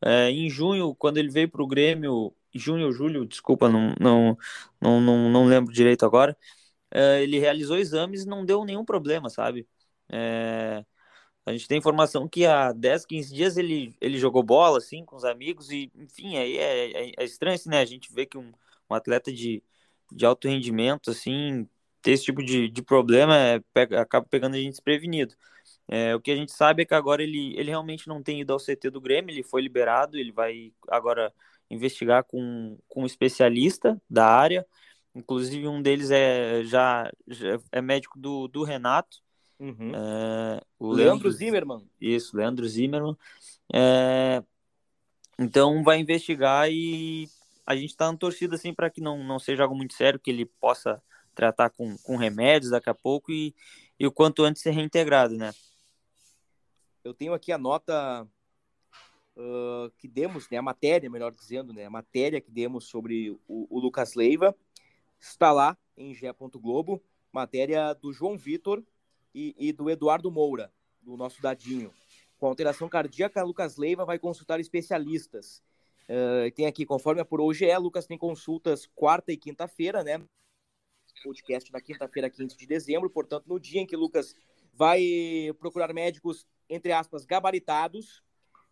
É, 0.05 0.31
em 0.31 0.49
junho, 0.51 0.95
quando 0.95 1.19
ele 1.19 1.31
veio 1.31 1.51
para 1.51 1.63
o 1.63 1.67
Grêmio, 1.67 2.35
junho 2.55 2.87
ou 2.87 2.93
julho, 2.93 3.25
desculpa, 3.27 3.69
não, 3.69 3.95
não, 4.01 4.39
não, 4.81 5.01
não, 5.01 5.31
não 5.31 5.47
lembro 5.47 5.73
direito 5.73 6.05
agora, 6.07 6.37
uh, 6.95 7.19
ele 7.23 7.39
realizou 7.39 7.77
exames 7.79 8.23
e 8.25 8.29
não 8.29 8.45
deu 8.45 8.65
nenhum 8.65 8.85
problema, 8.85 9.31
sabe? 9.31 9.67
É, 10.11 10.85
a 11.47 11.53
gente 11.53 11.69
tem 11.69 11.79
informação 11.79 12.29
que 12.29 12.47
há 12.47 12.73
10, 12.73 13.05
15 13.05 13.35
dias 13.35 13.57
ele, 13.57 13.95
ele 14.01 14.19
jogou 14.19 14.43
bola, 14.43 14.79
assim, 14.79 15.05
com 15.05 15.17
os 15.17 15.25
amigos, 15.25 15.71
e, 15.71 15.91
enfim, 15.95 16.37
aí 16.37 16.57
é, 16.57 17.09
é, 17.09 17.13
é 17.19 17.25
estranho, 17.25 17.55
assim, 17.55 17.69
né? 17.69 17.81
A 17.81 17.85
gente 17.85 18.13
vê 18.13 18.25
que 18.25 18.39
um, 18.39 18.51
um 18.91 18.95
atleta 18.95 19.33
de, 19.33 19.63
de 20.11 20.25
alto 20.25 20.49
rendimento, 20.49 21.11
assim, 21.11 21.69
ter 22.03 22.13
esse 22.13 22.25
tipo 22.25 22.43
de, 22.43 22.69
de 22.69 22.83
problema 22.83 23.37
é, 23.37 23.61
pega, 23.73 24.01
acaba 24.01 24.27
pegando 24.27 24.55
a 24.55 24.59
gente 24.59 24.71
desprevenido. 24.73 25.35
É, 25.89 26.15
o 26.15 26.21
que 26.21 26.31
a 26.31 26.37
gente 26.37 26.53
sabe 26.53 26.83
é 26.83 26.87
que 26.87 26.95
agora 26.95 27.23
ele, 27.23 27.55
ele 27.59 27.71
realmente 27.71 28.09
não 28.09 28.23
tem 28.23 28.41
ido 28.41 28.53
ao 28.53 28.59
CT 28.59 28.91
do 28.91 29.01
Grêmio, 29.01 29.33
ele 29.33 29.43
foi 29.43 29.63
liberado, 29.63 30.19
ele 30.19 30.33
vai 30.33 30.73
agora 30.89 31.33
investigar 31.71 32.25
com, 32.25 32.79
com 32.89 33.03
um 33.03 33.07
especialista 33.07 34.01
da 34.09 34.27
área, 34.27 34.67
inclusive 35.15 35.69
um 35.69 35.83
deles 35.83 36.11
é 36.11 36.63
já, 36.65 37.11
já 37.27 37.59
é 37.73 37.81
médico 37.83 38.19
do, 38.19 38.49
do 38.49 38.63
Renato, 38.65 39.24
uhum. 39.69 39.93
é, 39.95 40.63
o 40.79 40.89
Leandro, 40.89 41.05
Leandro, 41.05 41.31
Zimmermann. 41.31 41.89
Isso, 42.01 42.37
Leandro 42.37 42.67
Zimmermann. 42.67 43.17
É, 43.73 44.43
então 45.39 45.83
vai 45.83 45.99
investigar 45.99 46.71
e 46.71 47.29
a 47.67 47.75
gente 47.75 47.91
está 47.91 48.11
na 48.11 48.19
torcida 48.19 48.57
assim 48.57 48.73
para 48.73 48.91
que 48.91 49.01
não, 49.01 49.25
não 49.25 49.39
seja 49.39 49.63
algo 49.63 49.75
muito 49.75 49.95
sério, 49.95 50.21
que 50.21 50.31
ele 50.31 50.45
possa 50.45 51.03
tratar 51.35 51.71
com, 51.71 51.97
com 51.99 52.17
remédios 52.17 52.71
daqui 52.71 52.91
a 52.91 52.95
pouco 52.95 53.33
e, 53.33 53.55
e 53.99 54.07
o 54.07 54.13
quanto 54.13 54.45
antes 54.45 54.63
ser 54.63 54.71
reintegrado, 54.71 55.37
né? 55.37 55.53
Eu 57.03 57.13
tenho 57.13 57.35
aqui 57.35 57.53
a 57.53 57.59
nota 57.59 58.27
uh, 59.37 59.91
que 59.99 60.09
demos, 60.09 60.49
né, 60.49 60.57
a 60.57 60.63
matéria, 60.63 61.11
melhor 61.11 61.33
dizendo, 61.33 61.73
né, 61.73 61.85
a 61.85 61.91
matéria 61.91 62.41
que 62.41 62.51
demos 62.51 62.87
sobre 62.87 63.31
o, 63.47 63.67
o 63.69 63.81
Lucas 63.81 64.15
Leiva, 64.15 64.55
está 65.21 65.53
lá 65.53 65.77
em. 65.97 66.15
Globo, 66.55 67.03
matéria 67.33 67.93
do 67.95 68.13
João 68.13 68.39
Vitor 68.39 68.83
e, 69.35 69.55
e, 69.59 69.73
do 69.73 69.91
Eduardo 69.91 70.31
Moura, 70.31 70.73
do 71.03 71.17
nosso 71.17 71.43
dadinho. 71.43 71.93
Com 72.39 72.47
alteração 72.47 72.89
cardíaca, 72.89 73.43
Lucas 73.43 73.77
Leiva 73.77 74.05
vai 74.05 74.19
consultar 74.19 74.61
especialistas. 74.61 75.63
Uh, 76.05 76.51
tem 76.55 76.67
aqui, 76.67 76.85
conforme 76.85 77.21
apurou 77.21 77.49
o 77.49 77.55
GE, 77.55 77.77
Lucas 77.79 78.07
tem 78.07 78.19
consultas 78.19 78.87
quarta 78.95 79.33
e 79.33 79.37
quinta-feira, 79.37 80.05
né? 80.05 80.23
Podcast 81.23 81.73
na 81.73 81.81
quinta-feira, 81.81 82.29
15 82.29 82.57
de 82.57 82.67
dezembro, 82.67 83.09
portanto, 83.09 83.47
no 83.47 83.59
dia 83.59 83.81
em 83.81 83.87
que 83.87 83.97
Lucas 83.97 84.37
vai 84.75 85.03
procurar 85.59 85.93
médicos, 85.95 86.47
entre 86.69 86.93
aspas, 86.93 87.25
gabaritados, 87.25 88.23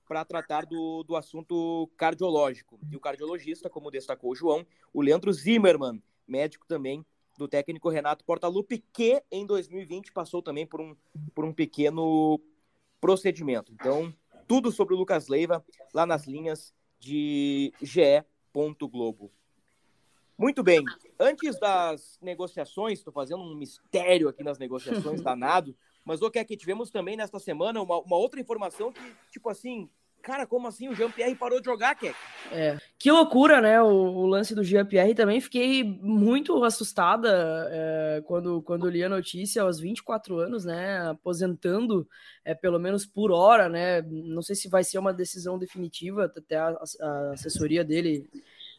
para 0.07 0.25
tratar 0.25 0.67
do, 0.67 1.03
do 1.05 1.17
assunto 1.17 1.91
cardiológico. 1.97 2.79
E 2.91 2.97
o 2.97 3.01
cardiologista, 3.01 3.71
como 3.71 3.91
destacou 3.91 4.33
o 4.33 4.35
João, 4.35 4.67
o 4.93 5.01
Leandro 5.01 5.33
Zimmermann, 5.33 6.03
médico 6.27 6.67
também 6.67 7.05
do 7.37 7.49
técnico 7.49 7.89
Renato 7.89 8.25
Portaluppi, 8.25 8.85
que 8.93 9.23
em 9.31 9.47
2020 9.47 10.13
passou 10.13 10.43
também 10.43 10.67
por 10.67 10.81
um, 10.81 10.97
por 11.35 11.45
um 11.45 11.53
pequeno 11.53 12.41
procedimento. 13.01 13.73
Então, 13.73 14.13
tudo 14.47 14.71
sobre 14.71 14.95
o 14.95 14.99
Lucas 14.99 15.29
Leiva 15.29 15.65
lá 15.95 16.07
nas 16.07 16.27
linhas 16.27 16.75
de 16.99 17.73
GE. 17.83 18.25
Globo. 18.87 19.33
Muito 20.37 20.63
bem. 20.63 20.85
Antes 21.19 21.59
das 21.59 22.19
negociações, 22.21 22.99
estou 22.99 23.13
fazendo 23.13 23.43
um 23.43 23.55
mistério 23.55 24.29
aqui 24.29 24.43
nas 24.43 24.59
negociações, 24.59 25.21
danado, 25.23 25.75
mas 26.05 26.21
o 26.21 26.31
que 26.31 26.39
é 26.39 26.45
que 26.45 26.57
tivemos 26.57 26.91
também 26.91 27.17
nesta 27.17 27.39
semana 27.39 27.81
uma, 27.81 27.99
uma 28.01 28.17
outra 28.17 28.41
informação 28.41 28.93
que, 28.93 29.01
tipo 29.31 29.49
assim, 29.49 29.89
cara, 30.23 30.47
como 30.47 30.69
assim? 30.69 30.89
O 30.89 30.95
Jean-Pierre 30.95 31.35
parou 31.35 31.61
de 31.61 31.67
jogar, 31.67 31.95
Keck? 31.95 32.17
É, 32.51 32.79
que 32.99 33.11
loucura, 33.11 33.61
né, 33.61 33.83
o, 33.83 33.87
o 33.87 34.27
lance 34.27 34.55
do 34.55 34.63
Jean-Pierre 34.63 35.15
também, 35.15 35.41
fiquei 35.41 35.83
muito 35.83 36.63
assustada 36.65 37.69
é, 37.71 38.23
quando, 38.25 38.63
quando 38.63 38.89
li 38.89 39.03
a 39.03 39.09
notícia 39.09 39.63
aos 39.63 39.81
24 39.81 40.39
anos, 40.39 40.65
né, 40.65 41.11
aposentando 41.11 42.09
é, 42.45 42.55
pelo 42.55 42.79
menos 42.79 43.05
por 43.05 43.33
hora, 43.33 43.69
né, 43.69 44.03
não 44.03 44.43
sei 44.43 44.55
se 44.55 44.69
vai 44.69 44.85
ser 44.85 44.99
uma 44.99 45.13
decisão 45.13 45.59
definitiva, 45.59 46.25
até 46.25 46.57
a, 46.57 46.69
a 47.01 47.33
assessoria 47.33 47.85
dele 47.85 48.29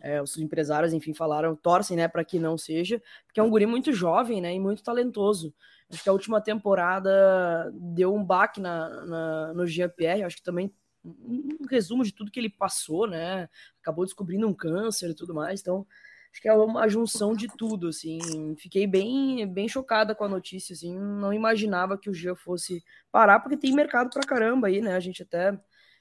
é, 0.04 0.22
os 0.22 0.38
empresários, 0.38 0.94
enfim, 0.94 1.14
falaram, 1.14 1.56
torcem, 1.56 1.96
né, 1.96 2.08
para 2.10 2.26
que 2.26 2.38
não 2.38 2.58
seja, 2.58 3.02
porque 3.26 3.40
é 3.40 3.44
um 3.44 3.50
guri 3.50 3.66
muito 3.66 3.94
jovem, 3.94 4.42
né, 4.42 4.54
e 4.54 4.60
muito 4.60 4.84
talentoso. 4.84 5.54
Acho 5.90 6.04
que 6.04 6.10
a 6.10 6.14
última 6.14 6.42
temporada 6.42 7.72
deu 7.74 8.14
um 8.14 8.24
baque 8.24 8.60
na, 8.60 9.06
na 9.06 9.54
no 9.54 9.66
Jean-Pierre, 9.66 10.24
acho 10.24 10.38
que 10.38 10.44
também 10.44 10.74
um 11.04 11.66
resumo 11.70 12.04
de 12.04 12.14
tudo 12.14 12.32
que 12.32 12.40
ele 12.40 12.50
passou, 12.50 13.08
né, 13.08 13.50
acabou 13.82 14.06
descobrindo 14.06 14.48
um 14.48 14.54
câncer 14.54 15.10
e 15.10 15.16
tudo 15.16 15.34
mais, 15.34 15.62
então 15.62 15.86
acho 16.32 16.42
que 16.42 16.48
é 16.48 16.54
uma 16.54 16.88
junção 16.88 17.36
de 17.36 17.48
tudo, 17.48 17.90
assim, 17.90 18.20
fiquei 18.58 18.88
bem, 18.88 19.46
bem 19.46 19.68
chocada 19.68 20.16
com 20.16 20.24
a 20.24 20.30
notícia, 20.30 20.74
assim, 20.74 20.98
não 20.98 21.34
imaginava 21.34 21.98
que 21.98 22.10
o 22.10 22.14
Jean 22.14 22.36
fosse 22.36 22.84
parar, 23.12 23.40
porque 23.40 23.58
tem 23.58 23.74
mercado 23.74 24.10
pra 24.10 24.26
caramba 24.26 24.68
aí, 24.68 24.82
né, 24.82 24.96
a 24.96 25.00
gente 25.00 25.22
até 25.22 25.60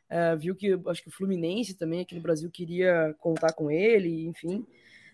é, 0.09 0.37
viu 0.37 0.54
que 0.54 0.78
acho 0.87 1.02
que 1.02 1.09
o 1.09 1.12
Fluminense 1.12 1.76
também 1.76 2.00
aqui 2.00 2.14
no 2.14 2.23
Brasil 2.23 2.50
queria 2.50 3.14
contar 3.18 3.52
com 3.52 3.71
ele, 3.71 4.26
enfim, 4.26 4.64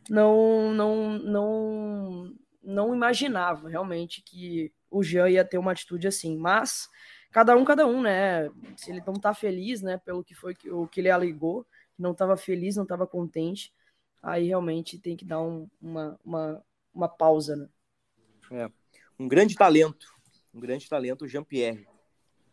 não, 0.09 0.73
não, 0.73 1.18
não, 1.18 2.35
não 2.62 2.95
imaginava 2.95 3.68
realmente 3.68 4.23
que 4.23 4.73
o 4.90 5.02
Jean 5.02 5.28
ia 5.28 5.45
ter 5.45 5.59
uma 5.59 5.73
atitude 5.73 6.07
assim, 6.07 6.37
mas 6.37 6.88
cada 7.30 7.56
um, 7.56 7.64
cada 7.64 7.87
um, 7.87 8.02
né? 8.02 8.49
Se 8.76 8.90
ele 8.90 9.02
não 9.06 9.14
tá 9.14 9.35
feliz, 9.35 9.82
né, 9.82 9.99
pelo 9.99 10.25
que 10.25 10.35
foi 10.35 10.56
o 10.66 10.87
que 10.87 11.00
ele 11.00 11.11
alegou, 11.11 11.66
não 11.99 12.12
estava 12.12 12.37
feliz, 12.37 12.76
não 12.76 12.85
estava 12.85 13.06
contente, 13.06 13.73
aí 14.23 14.47
realmente 14.47 14.99
tem 14.99 15.16
que 15.16 15.25
dar 15.25 15.40
um, 15.40 15.68
uma, 15.80 16.18
uma, 16.25 16.64
uma 16.94 17.08
pausa, 17.08 17.56
né? 17.56 17.68
É. 18.50 18.70
Um 19.18 19.28
grande 19.28 19.54
talento, 19.56 20.06
um 20.54 20.61
grande 20.61 20.88
talento, 20.88 21.25
o 21.25 21.28
Jean-Pierre. 21.28 21.87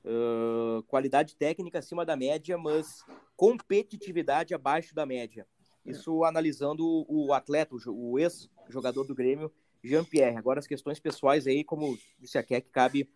Uh, 0.03 0.84
qualidade 0.84 1.36
técnica 1.36 1.79
acima 1.79 2.05
da 2.05 2.15
média, 2.15 2.58
mas 2.60 3.03
competitividade 3.36 4.53
abaixo 4.53 4.94
da 4.94 5.05
média. 5.05 5.48
Isso 5.86 6.24
analisando 6.24 7.05
o 7.08 7.34
atleta, 7.34 7.75
o 7.88 8.20
ex-jogador 8.20 9.03
do 9.03 9.15
Grêmio, 9.15 9.51
Jean-Pierre. 9.84 10.38
Agora 10.38 10.60
as 10.60 10.67
questões 10.67 11.00
pessoais 11.00 11.46
aí, 11.48 11.63
como 11.63 11.98
disse 12.20 12.38
a 12.38 12.44
Keck, 12.44 12.70
cabe, 12.70 13.10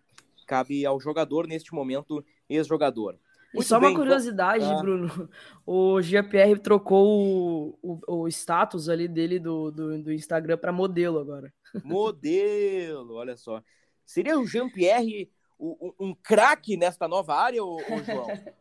cabe 0.50 0.84
ao 0.84 1.00
jogador 1.00 1.46
neste 1.46 1.75
momento, 1.75 2.25
ex-jogador. 2.50 3.15
E 3.53 3.63
só 3.63 3.79
bem, 3.79 3.89
uma 3.89 3.96
curiosidade, 3.96 4.63
então... 4.63 4.82
Bruno. 4.82 5.29
O 5.65 6.01
Jean-Pierre 6.01 6.60
trocou 6.60 7.77
o, 7.84 8.00
o, 8.08 8.24
o, 8.24 8.27
status 8.27 8.89
ali 8.89 9.08
dele 9.08 9.39
do, 9.39 9.72
do, 9.72 10.03
do 10.03 10.12
Instagram 10.12 10.58
para 10.58 10.72
modelo 10.72 11.20
agora. 11.20 11.53
Modelo, 11.84 13.13
olha 13.13 13.38
só. 13.38 13.62
Seria 14.06 14.39
o 14.39 14.46
Jean-Pierre 14.46 15.32
um, 15.60 15.94
um 16.00 16.15
craque 16.15 16.77
nesta 16.77 17.08
nova 17.08 17.36
área, 17.36 17.63
ou, 17.63 17.79
João? 18.03 18.27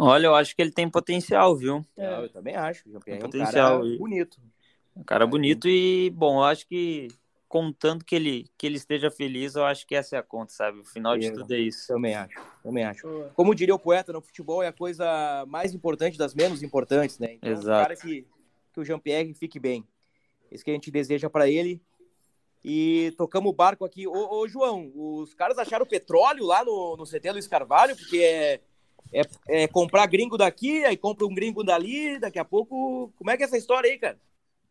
Olha, 0.00 0.26
eu 0.26 0.34
acho 0.36 0.54
que 0.54 0.62
ele 0.62 0.70
tem 0.70 0.88
potencial, 0.88 1.56
viu? 1.56 1.84
É. 1.96 2.22
Eu 2.22 2.28
também 2.28 2.54
acho. 2.54 2.88
O 2.88 2.92
Jean-Pierre 2.92 3.20
é 3.20 3.24
um 3.24 3.30
potencial. 3.30 3.80
cara 3.80 3.98
bonito. 3.98 4.40
Um 4.94 5.02
cara 5.02 5.26
bonito 5.26 5.68
e, 5.68 6.10
bom, 6.10 6.38
eu 6.38 6.44
acho 6.44 6.68
que 6.68 7.08
contando 7.48 8.04
que 8.04 8.14
ele, 8.14 8.46
que 8.58 8.66
ele 8.66 8.76
esteja 8.76 9.10
feliz, 9.10 9.54
eu 9.54 9.64
acho 9.64 9.86
que 9.86 9.94
essa 9.94 10.16
é 10.16 10.18
a 10.18 10.22
conta, 10.22 10.52
sabe? 10.52 10.80
O 10.80 10.84
final 10.84 11.16
de 11.16 11.32
tudo 11.32 11.52
é 11.54 11.58
isso. 11.58 11.88
Também 11.88 12.14
acho, 12.14 12.38
também 12.62 12.84
acho. 12.84 13.08
Como 13.34 13.54
diria 13.54 13.74
o 13.74 13.78
poeta, 13.78 14.12
no 14.12 14.20
futebol 14.20 14.62
é 14.62 14.68
a 14.68 14.72
coisa 14.72 15.44
mais 15.48 15.72
importante 15.72 16.18
das 16.18 16.34
menos 16.34 16.62
importantes, 16.62 17.18
né? 17.18 17.34
Então, 17.34 17.50
Exato. 17.50 17.82
cara 17.82 17.96
que, 17.96 18.26
que 18.72 18.80
o 18.80 18.84
Jean-Pierre 18.84 19.32
fique 19.34 19.58
bem. 19.58 19.86
Isso 20.52 20.64
que 20.64 20.70
a 20.70 20.74
gente 20.74 20.90
deseja 20.90 21.30
para 21.30 21.48
ele 21.48 21.80
e 22.62 23.14
tocamos 23.16 23.50
o 23.50 23.54
barco 23.54 23.84
aqui. 23.84 24.06
Ô, 24.06 24.40
ô, 24.40 24.48
João, 24.48 24.92
os 24.94 25.32
caras 25.32 25.58
acharam 25.58 25.86
petróleo 25.86 26.44
lá 26.44 26.64
no, 26.64 26.96
no 26.96 27.04
CT 27.04 27.32
Luiz 27.32 27.46
Carvalho, 27.46 27.96
porque 27.96 28.18
é, 28.18 28.60
é, 29.12 29.22
é, 29.48 29.68
comprar 29.68 30.06
gringo 30.06 30.36
daqui, 30.36 30.84
aí 30.84 30.96
compra 30.96 31.26
um 31.26 31.34
gringo 31.34 31.64
dali, 31.64 32.18
daqui 32.18 32.38
a 32.38 32.44
pouco. 32.44 33.12
Como 33.16 33.30
é 33.30 33.36
que 33.36 33.42
é 33.42 33.46
essa 33.46 33.56
história 33.56 33.90
aí, 33.90 33.98
cara? 33.98 34.18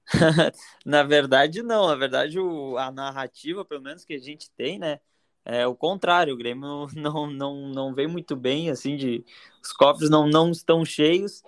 na 0.85 1.03
verdade, 1.03 1.61
não. 1.61 1.87
Na 1.87 1.95
verdade, 1.95 2.39
o, 2.39 2.77
a 2.77 2.91
narrativa, 2.91 3.65
pelo 3.65 3.81
menos 3.81 4.05
que 4.05 4.13
a 4.13 4.19
gente 4.19 4.49
tem, 4.51 4.79
né? 4.79 4.99
É 5.45 5.65
o 5.65 5.75
contrário, 5.75 6.33
o 6.33 6.37
Grêmio 6.37 6.87
não, 6.93 7.27
não, 7.31 7.69
não 7.69 7.93
vem 7.93 8.07
muito 8.07 8.35
bem, 8.35 8.69
assim, 8.69 8.97
de 8.97 9.25
os 9.63 9.71
cofres 9.71 10.09
não, 10.09 10.27
não 10.27 10.51
estão 10.51 10.83
cheios, 10.83 11.41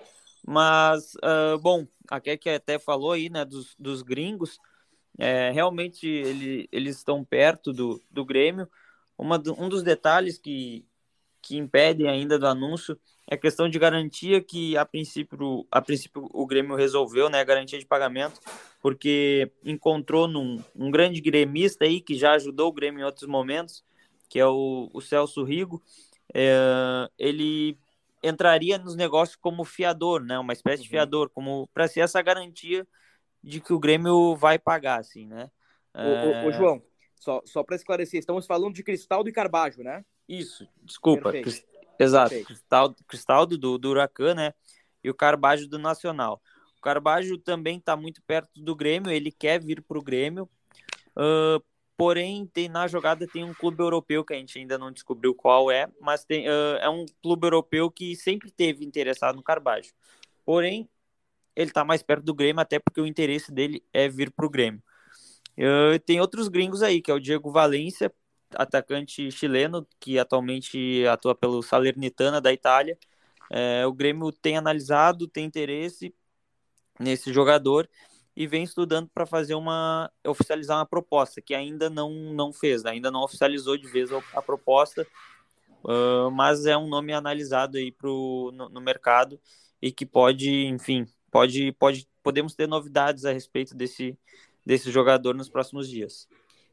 mas, 0.47 1.15
uh, 1.15 1.59
bom, 1.59 1.85
a 2.09 2.19
que 2.21 2.49
até 2.49 2.79
falou 2.79 3.11
aí, 3.11 3.29
né, 3.29 3.43
dos, 3.43 3.75
dos 3.77 4.01
gringos, 4.01 4.57
é, 5.17 5.51
realmente 5.51 6.07
ele, 6.07 6.69
eles 6.71 6.97
estão 6.97 7.25
perto 7.25 7.73
do, 7.73 8.01
do 8.09 8.23
Grêmio. 8.23 8.69
Uma, 9.17 9.35
um 9.57 9.67
dos 9.67 9.83
detalhes 9.83 10.37
que, 10.37 10.85
que 11.41 11.57
impedem 11.57 12.07
ainda 12.07 12.39
do 12.39 12.47
anúncio 12.47 12.97
é 13.31 13.37
questão 13.37 13.69
de 13.69 13.77
garantia 13.77 14.41
que 14.41 14.75
a 14.75 14.83
princípio, 14.83 15.65
a 15.69 15.79
princípio 15.79 16.27
o 16.33 16.47
Grêmio 16.47 16.75
resolveu, 16.75 17.29
né, 17.29 17.39
a 17.39 17.43
garantia 17.43 17.77
de 17.77 17.85
pagamento, 17.85 18.41
porque 18.81 19.51
encontrou 19.63 20.27
num, 20.27 20.63
um 20.75 20.89
grande 20.89 21.21
gremista 21.21 21.85
aí 21.85 22.01
que 22.01 22.15
já 22.15 22.33
ajudou 22.33 22.69
o 22.69 22.73
Grêmio 22.73 23.01
em 23.01 23.05
outros 23.05 23.27
momentos, 23.27 23.83
que 24.27 24.39
é 24.39 24.47
o, 24.47 24.89
o 24.91 24.99
Celso 24.99 25.43
Rigo, 25.43 25.79
é, 26.33 27.07
ele 27.19 27.77
entraria 28.23 28.79
nos 28.79 28.95
negócios 28.95 29.35
como 29.35 29.63
fiador, 29.63 30.23
né, 30.23 30.39
uma 30.39 30.53
espécie 30.53 30.77
uhum. 30.77 30.83
de 30.85 30.89
fiador, 30.89 31.29
como 31.29 31.69
para 31.71 31.87
ser 31.87 31.99
essa 31.99 32.21
garantia 32.23 32.87
de 33.43 33.61
que 33.61 33.73
o 33.73 33.79
Grêmio 33.79 34.35
vai 34.35 34.57
pagar, 34.57 34.99
assim, 34.99 35.27
né? 35.27 35.51
É... 35.93 36.03
Ô, 36.03 36.45
ô, 36.45 36.47
ô, 36.47 36.51
João, 36.51 36.81
Só, 37.15 37.41
só 37.45 37.63
para 37.63 37.75
esclarecer, 37.75 38.19
estamos 38.19 38.47
falando 38.47 38.73
de 38.73 38.83
Cristaldo 38.83 39.29
e 39.29 39.33
Carbajo, 39.33 39.83
né? 39.83 40.03
Isso, 40.27 40.67
desculpa. 40.83 41.31
Perfeito. 41.31 41.78
Exato, 41.99 42.29
Perfeito. 42.29 42.47
Cristaldo, 42.47 42.95
Cristaldo 43.05 43.57
do, 43.57 43.77
do 43.77 43.89
Huracan, 43.89 44.33
né? 44.33 44.53
E 45.03 45.09
o 45.09 45.13
Carbajo 45.13 45.67
do 45.67 45.77
Nacional. 45.77 46.41
O 46.77 46.81
Carbajo 46.81 47.37
também 47.37 47.77
está 47.77 47.97
muito 47.97 48.21
perto 48.23 48.49
do 48.55 48.73
Grêmio, 48.73 49.11
ele 49.11 49.31
quer 49.31 49.61
vir 49.61 49.81
para 49.81 49.99
o 49.99 50.01
Grêmio. 50.01 50.49
Uh, 51.11 51.61
porém, 51.97 52.47
tem, 52.47 52.69
na 52.69 52.87
jogada 52.87 53.27
tem 53.27 53.43
um 53.43 53.53
clube 53.53 53.83
europeu 53.83 54.23
que 54.23 54.33
a 54.33 54.37
gente 54.37 54.57
ainda 54.57 54.77
não 54.77 54.89
descobriu 54.89 55.35
qual 55.35 55.69
é, 55.69 55.89
mas 55.99 56.23
tem, 56.23 56.47
uh, 56.47 56.77
é 56.79 56.89
um 56.89 57.05
clube 57.21 57.45
europeu 57.45 57.91
que 57.91 58.15
sempre 58.15 58.49
teve 58.49 58.85
interessado 58.85 59.35
no 59.35 59.43
Carbajo. 59.43 59.91
Porém, 60.45 60.89
ele 61.53 61.69
está 61.69 61.83
mais 61.83 62.01
perto 62.01 62.23
do 62.23 62.33
Grêmio, 62.33 62.61
até 62.61 62.79
porque 62.79 63.01
o 63.01 63.05
interesse 63.05 63.51
dele 63.51 63.83
é 63.91 64.07
vir 64.07 64.31
para 64.31 64.45
o 64.45 64.49
Grêmio. 64.49 64.81
Uh, 65.57 65.99
tem 66.05 66.21
outros 66.21 66.47
gringos 66.47 66.81
aí, 66.81 67.01
que 67.01 67.11
é 67.11 67.13
o 67.13 67.19
Diego 67.19 67.51
Valência, 67.51 68.09
atacante 68.55 69.31
chileno, 69.31 69.87
que 69.99 70.17
atualmente 70.19 71.05
atua 71.07 71.35
pelo 71.35 71.61
Salernitana 71.61 72.41
da 72.41 72.51
Itália. 72.51 72.97
É, 73.51 73.85
o 73.85 73.93
Grêmio 73.93 74.31
tem 74.31 74.57
analisado, 74.57 75.27
tem 75.27 75.45
interesse 75.45 76.13
nesse 76.99 77.31
jogador 77.33 77.89
e 78.35 78.47
vem 78.47 78.63
estudando 78.63 79.09
para 79.13 79.25
fazer 79.25 79.55
uma 79.55 80.11
oficializar 80.25 80.77
uma 80.77 80.85
proposta 80.85 81.41
que 81.41 81.53
ainda 81.53 81.89
não 81.89 82.11
não 82.33 82.53
fez, 82.53 82.83
né? 82.83 82.91
ainda 82.91 83.11
não 83.11 83.21
oficializou 83.21 83.77
de 83.77 83.87
vez 83.87 84.09
a, 84.33 84.41
proposta, 84.41 85.05
uh, 85.83 86.31
mas 86.31 86.65
é 86.65 86.77
um 86.77 86.87
nome 86.87 87.11
analisado 87.13 87.77
aí 87.77 87.91
pro, 87.91 88.51
no, 88.53 88.69
no, 88.69 88.81
mercado 88.81 89.39
e 89.81 89.91
que 89.91 90.05
pode, 90.05 90.67
enfim, 90.67 91.05
pode 91.31 91.71
pode 91.73 92.07
podemos 92.23 92.53
ter 92.55 92.67
novidades 92.67 93.25
a 93.25 93.31
respeito 93.31 93.75
desse 93.75 94.17
desse 94.65 94.91
jogador 94.91 95.35
nos 95.35 95.49
próximos 95.49 95.89
dias. 95.89 96.27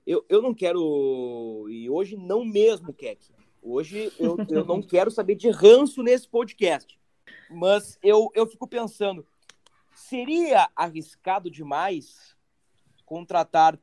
Eu, 0.07 0.25
eu 0.29 0.41
não 0.41 0.55
quero 0.55 1.67
e 1.69 1.91
hoje 1.91 2.17
não 2.17 2.45
mesmo, 2.45 2.93
Keck. 2.93 3.31
Hoje 3.63 4.13
eu, 4.19 4.37
eu 4.49 4.65
não 4.65 4.81
quero 4.83 5.11
saber 5.11 5.35
de 5.35 5.51
ranço 5.51 6.03
nesse 6.03 6.29
podcast, 6.29 6.99
mas 7.51 7.99
eu, 8.03 8.31
eu 8.35 8.47
fico 8.47 8.69
pensando 8.69 9.27
Seria 9.97 10.69
arriscado 10.77 11.51
demais 11.51 12.37
contratar, 13.07 13.81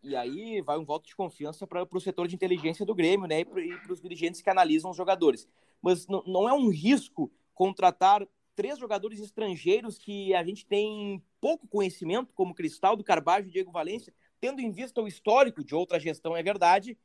e 0.00 0.14
aí 0.14 0.62
vai 0.62 0.78
um 0.78 0.84
voto 0.84 1.08
de 1.08 1.16
confiança 1.16 1.66
para 1.66 1.84
o 1.90 2.00
setor 2.00 2.28
de 2.28 2.36
inteligência 2.36 2.86
do 2.86 2.94
Grêmio, 2.94 3.26
né? 3.26 3.40
E 3.40 3.44
para 3.44 3.92
os 3.92 4.00
dirigentes 4.00 4.40
que 4.40 4.48
analisam 4.48 4.92
os 4.92 4.96
jogadores. 4.96 5.48
Mas 5.82 6.06
não 6.06 6.48
é 6.48 6.52
um 6.52 6.68
risco 6.68 7.32
contratar 7.52 8.24
três 8.54 8.78
jogadores 8.78 9.18
estrangeiros 9.18 9.98
que 9.98 10.32
a 10.34 10.44
gente 10.44 10.64
tem 10.64 11.20
pouco 11.40 11.66
conhecimento, 11.66 12.32
como 12.32 12.54
Cristal, 12.54 12.94
do 12.94 13.02
Carvalho 13.02 13.48
e 13.48 13.50
Diego 13.50 13.72
Valência, 13.72 14.14
tendo 14.44 14.60
em 14.60 14.70
vista 14.70 15.00
o 15.00 15.08
histórico 15.08 15.64
de 15.64 15.74
outra 15.74 15.98
gestão, 15.98 16.36
é 16.36 16.42
verdade, 16.42 16.98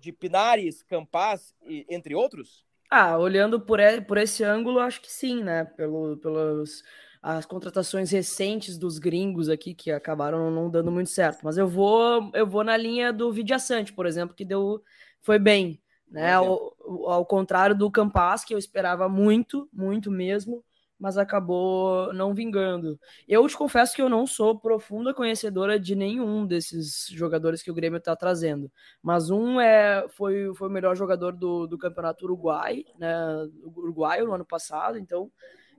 de 0.00 0.10
Pinares, 0.10 0.82
Campas, 0.82 1.54
entre 1.88 2.12
outros? 2.12 2.66
Ah, 2.90 3.16
olhando 3.16 3.60
por, 3.60 3.78
por 4.08 4.18
esse 4.18 4.42
ângulo, 4.42 4.80
acho 4.80 5.00
que 5.00 5.10
sim, 5.10 5.44
né? 5.44 5.64
Pelo, 5.64 6.16
pelos 6.16 6.82
as 7.22 7.46
contratações 7.46 8.10
recentes 8.10 8.76
dos 8.76 8.98
gringos 8.98 9.48
aqui 9.48 9.74
que 9.74 9.92
acabaram 9.92 10.50
não 10.50 10.68
dando 10.68 10.90
muito 10.90 11.10
certo. 11.10 11.42
Mas 11.44 11.56
eu 11.56 11.68
vou 11.68 12.32
eu 12.34 12.48
vou 12.48 12.64
na 12.64 12.76
linha 12.76 13.12
do 13.12 13.32
Vidiaçante, 13.32 13.92
por 13.92 14.04
exemplo, 14.04 14.34
que 14.34 14.44
deu 14.44 14.82
foi 15.20 15.38
bem, 15.38 15.80
né? 16.10 16.32
Ao, 16.32 16.76
ao, 17.06 17.24
contrário 17.24 17.76
do 17.76 17.88
Campas, 17.92 18.44
que 18.44 18.52
eu 18.52 18.58
esperava 18.58 19.08
muito, 19.08 19.68
muito 19.72 20.10
mesmo, 20.10 20.64
mas 21.02 21.18
acabou 21.18 22.12
não 22.12 22.32
vingando. 22.32 22.96
Eu 23.26 23.44
te 23.48 23.56
confesso 23.56 23.92
que 23.92 24.00
eu 24.00 24.08
não 24.08 24.24
sou 24.24 24.56
profunda 24.60 25.12
conhecedora 25.12 25.76
de 25.76 25.96
nenhum 25.96 26.46
desses 26.46 27.08
jogadores 27.10 27.60
que 27.60 27.72
o 27.72 27.74
Grêmio 27.74 27.98
está 27.98 28.14
trazendo, 28.14 28.70
mas 29.02 29.28
um 29.28 29.60
é 29.60 30.06
foi, 30.10 30.54
foi 30.54 30.68
o 30.68 30.70
melhor 30.70 30.94
jogador 30.94 31.32
do, 31.32 31.66
do 31.66 31.76
campeonato 31.76 32.24
uruguai, 32.24 32.84
né? 32.96 33.12
Uruguaio 33.64 34.26
no 34.26 34.34
ano 34.34 34.44
passado, 34.44 34.96
então 34.96 35.28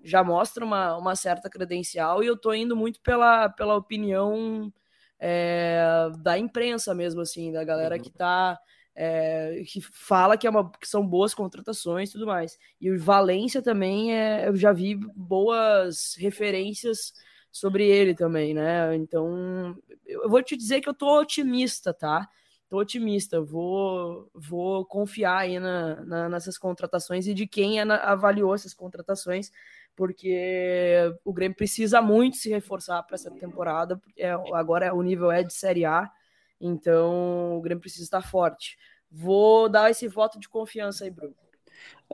já 0.03 0.21
mostra 0.25 0.65
uma, 0.65 0.97
uma 0.97 1.15
certa 1.15 1.49
credencial 1.49 2.21
e 2.21 2.27
eu 2.27 2.35
tô 2.35 2.53
indo 2.53 2.75
muito 2.75 2.99
pela, 3.01 3.47
pela 3.47 3.77
opinião 3.77 4.73
é, 5.17 6.11
da 6.19 6.37
imprensa 6.37 6.93
mesmo, 6.93 7.21
assim, 7.21 7.53
da 7.53 7.63
galera 7.63 7.97
que 7.97 8.11
tá. 8.11 8.59
É, 8.95 9.63
que 9.65 9.81
fala 9.81 10.37
que, 10.37 10.45
é 10.45 10.49
uma, 10.49 10.71
que 10.71 10.87
são 10.87 11.05
boas 11.05 11.33
contratações 11.33 12.09
e 12.09 12.13
tudo 12.13 12.27
mais. 12.27 12.57
E 12.79 12.91
o 12.91 12.99
Valência 12.99 13.61
também, 13.61 14.13
é, 14.15 14.47
eu 14.47 14.55
já 14.55 14.71
vi 14.71 14.95
boas 14.95 16.15
referências 16.17 17.13
sobre 17.51 17.87
ele 17.87 18.13
também, 18.13 18.53
né? 18.53 18.95
Então, 18.95 19.75
eu 20.05 20.29
vou 20.29 20.43
te 20.43 20.55
dizer 20.55 20.81
que 20.81 20.89
eu 20.89 20.93
tô 20.93 21.19
otimista, 21.19 21.93
tá? 21.93 22.27
Tô 22.69 22.77
otimista, 22.77 23.41
vou, 23.41 24.29
vou 24.33 24.85
confiar 24.85 25.39
aí 25.39 25.59
na, 25.59 26.03
na 26.05 26.29
nessas 26.29 26.57
contratações 26.57 27.27
e 27.27 27.33
de 27.33 27.47
quem 27.47 27.79
avaliou 27.79 28.53
essas 28.53 28.73
contratações 28.73 29.51
porque 29.95 31.15
o 31.23 31.33
Grêmio 31.33 31.55
precisa 31.55 32.01
muito 32.01 32.37
se 32.37 32.49
reforçar 32.49 33.01
para 33.03 33.15
essa 33.15 33.31
temporada, 33.31 33.97
porque 33.97 34.21
é, 34.21 34.31
agora 34.53 34.93
o 34.93 35.01
nível 35.01 35.31
é 35.31 35.43
de 35.43 35.53
Série 35.53 35.85
A, 35.85 36.11
então 36.59 37.57
o 37.57 37.61
Grêmio 37.61 37.81
precisa 37.81 38.03
estar 38.03 38.21
forte. 38.21 38.77
Vou 39.11 39.69
dar 39.69 39.91
esse 39.91 40.07
voto 40.07 40.39
de 40.39 40.49
confiança 40.49 41.03
aí, 41.03 41.11
Bruno. 41.11 41.35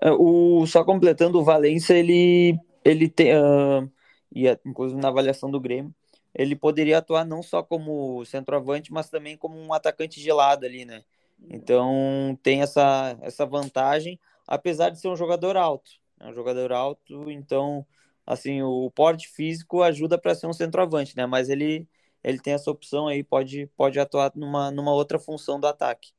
É, 0.02 0.12
o, 0.12 0.66
só 0.66 0.84
completando, 0.84 1.40
o 1.40 1.44
Valência, 1.44 1.94
ele, 1.94 2.58
ele 2.84 3.10
tem, 3.10 3.36
uh, 3.36 3.90
e 4.34 4.48
inclusive 4.66 5.00
na 5.00 5.08
avaliação 5.10 5.50
do 5.50 5.60
Grêmio, 5.60 5.94
ele 6.34 6.56
poderia 6.56 7.00
atuar 7.00 7.26
não 7.26 7.42
só 7.42 7.64
como 7.64 8.24
centroavante, 8.26 8.92
mas 8.92 9.10
também 9.10 9.38
como 9.38 9.58
um 9.58 9.74
atacante 9.74 10.20
de 10.20 10.32
lado 10.32 10.66
ali, 10.66 10.86
né? 10.86 11.04
Então 11.50 12.38
tem 12.44 12.62
essa, 12.62 13.18
essa 13.22 13.46
vantagem, 13.46 14.20
apesar 14.48 14.90
de 14.90 15.00
ser 15.00 15.08
um 15.08 15.16
jogador 15.16 15.56
alto 15.58 16.00
é 16.20 16.28
um 16.28 16.34
jogador 16.34 16.72
alto, 16.72 17.32
então 17.32 17.86
assim, 18.26 18.62
o 18.62 18.92
porte 18.92 19.28
físico 19.28 19.82
ajuda 19.82 20.18
para 20.18 20.36
ser 20.36 20.48
um 20.48 20.54
centroavante, 20.54 21.16
né? 21.16 21.26
Mas 21.26 21.50
ele 21.50 21.88
ele 22.24 22.40
tem 22.40 22.54
essa 22.54 22.70
opção 22.70 23.08
aí, 23.08 23.24
pode 23.24 23.68
pode 23.78 24.00
atuar 24.00 24.32
numa, 24.36 24.72
numa 24.72 24.94
outra 24.94 25.20
função 25.20 25.60
do 25.60 25.68
ataque. 25.68 26.12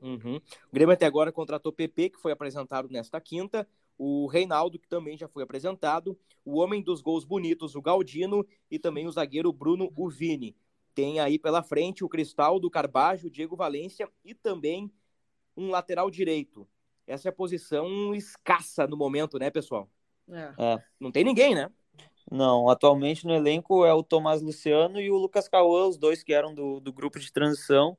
Uhum. 0.00 0.36
O 0.36 0.74
Grêmio 0.74 0.92
até 0.92 1.06
agora 1.06 1.32
contratou 1.32 1.70
o 1.70 1.74
PP, 1.74 2.10
que 2.10 2.20
foi 2.20 2.32
apresentado 2.32 2.88
nesta 2.88 3.20
quinta, 3.20 3.66
o 3.98 4.26
Reinaldo, 4.26 4.78
que 4.78 4.88
também 4.88 5.16
já 5.16 5.26
foi 5.26 5.42
apresentado, 5.42 6.18
o 6.44 6.58
homem 6.58 6.82
dos 6.82 7.00
gols 7.00 7.24
bonitos, 7.24 7.74
o 7.74 7.82
Galdino, 7.82 8.46
e 8.70 8.78
também 8.78 9.06
o 9.06 9.10
zagueiro 9.10 9.52
Bruno 9.52 9.92
Uvini. 9.96 10.54
Tem 10.94 11.18
aí 11.18 11.38
pela 11.38 11.62
frente 11.62 12.04
o 12.04 12.08
Cristaldo, 12.08 12.66
o 12.66 12.70
Carbajo, 12.70 13.26
o 13.26 13.30
Diego 13.30 13.56
Valência 13.56 14.10
e 14.24 14.34
também 14.34 14.90
um 15.56 15.70
lateral 15.70 16.10
direito. 16.10 16.68
Essa 17.06 17.28
é 17.28 17.30
a 17.30 17.32
posição 17.32 18.14
escassa 18.14 18.86
no 18.86 18.96
momento, 18.96 19.38
né, 19.38 19.50
pessoal? 19.50 19.90
É. 20.28 20.52
é. 20.58 20.84
Não 20.98 21.12
tem 21.12 21.24
ninguém, 21.24 21.54
né? 21.54 21.70
Não, 22.30 22.68
atualmente 22.68 23.24
no 23.24 23.32
elenco 23.34 23.84
é 23.84 23.92
o 23.94 24.02
Tomás 24.02 24.42
Luciano 24.42 25.00
e 25.00 25.10
o 25.10 25.16
Lucas 25.16 25.48
Cauã, 25.48 25.86
os 25.86 25.96
dois 25.96 26.22
que 26.24 26.32
eram 26.32 26.54
do, 26.54 26.80
do 26.80 26.92
grupo 26.92 27.18
de 27.20 27.32
transição, 27.32 27.96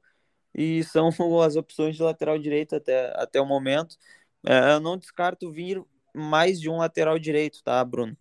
e 0.56 0.84
são 0.86 1.10
as 1.44 1.56
opções 1.56 1.96
de 1.96 2.04
lateral 2.04 2.38
direito 2.40 2.76
até, 2.76 3.14
até 3.16 3.42
o 3.42 3.46
momento. 3.46 3.98
É, 4.46 4.74
eu 4.74 4.80
não 4.82 4.98
descarto 4.98 5.52
vir 5.52 5.84
mais 6.16 6.60
de 6.60 6.70
um 6.70 6.78
lateral 6.78 7.20
direito, 7.20 7.64
tá, 7.64 7.84
Bruno? 7.86 8.18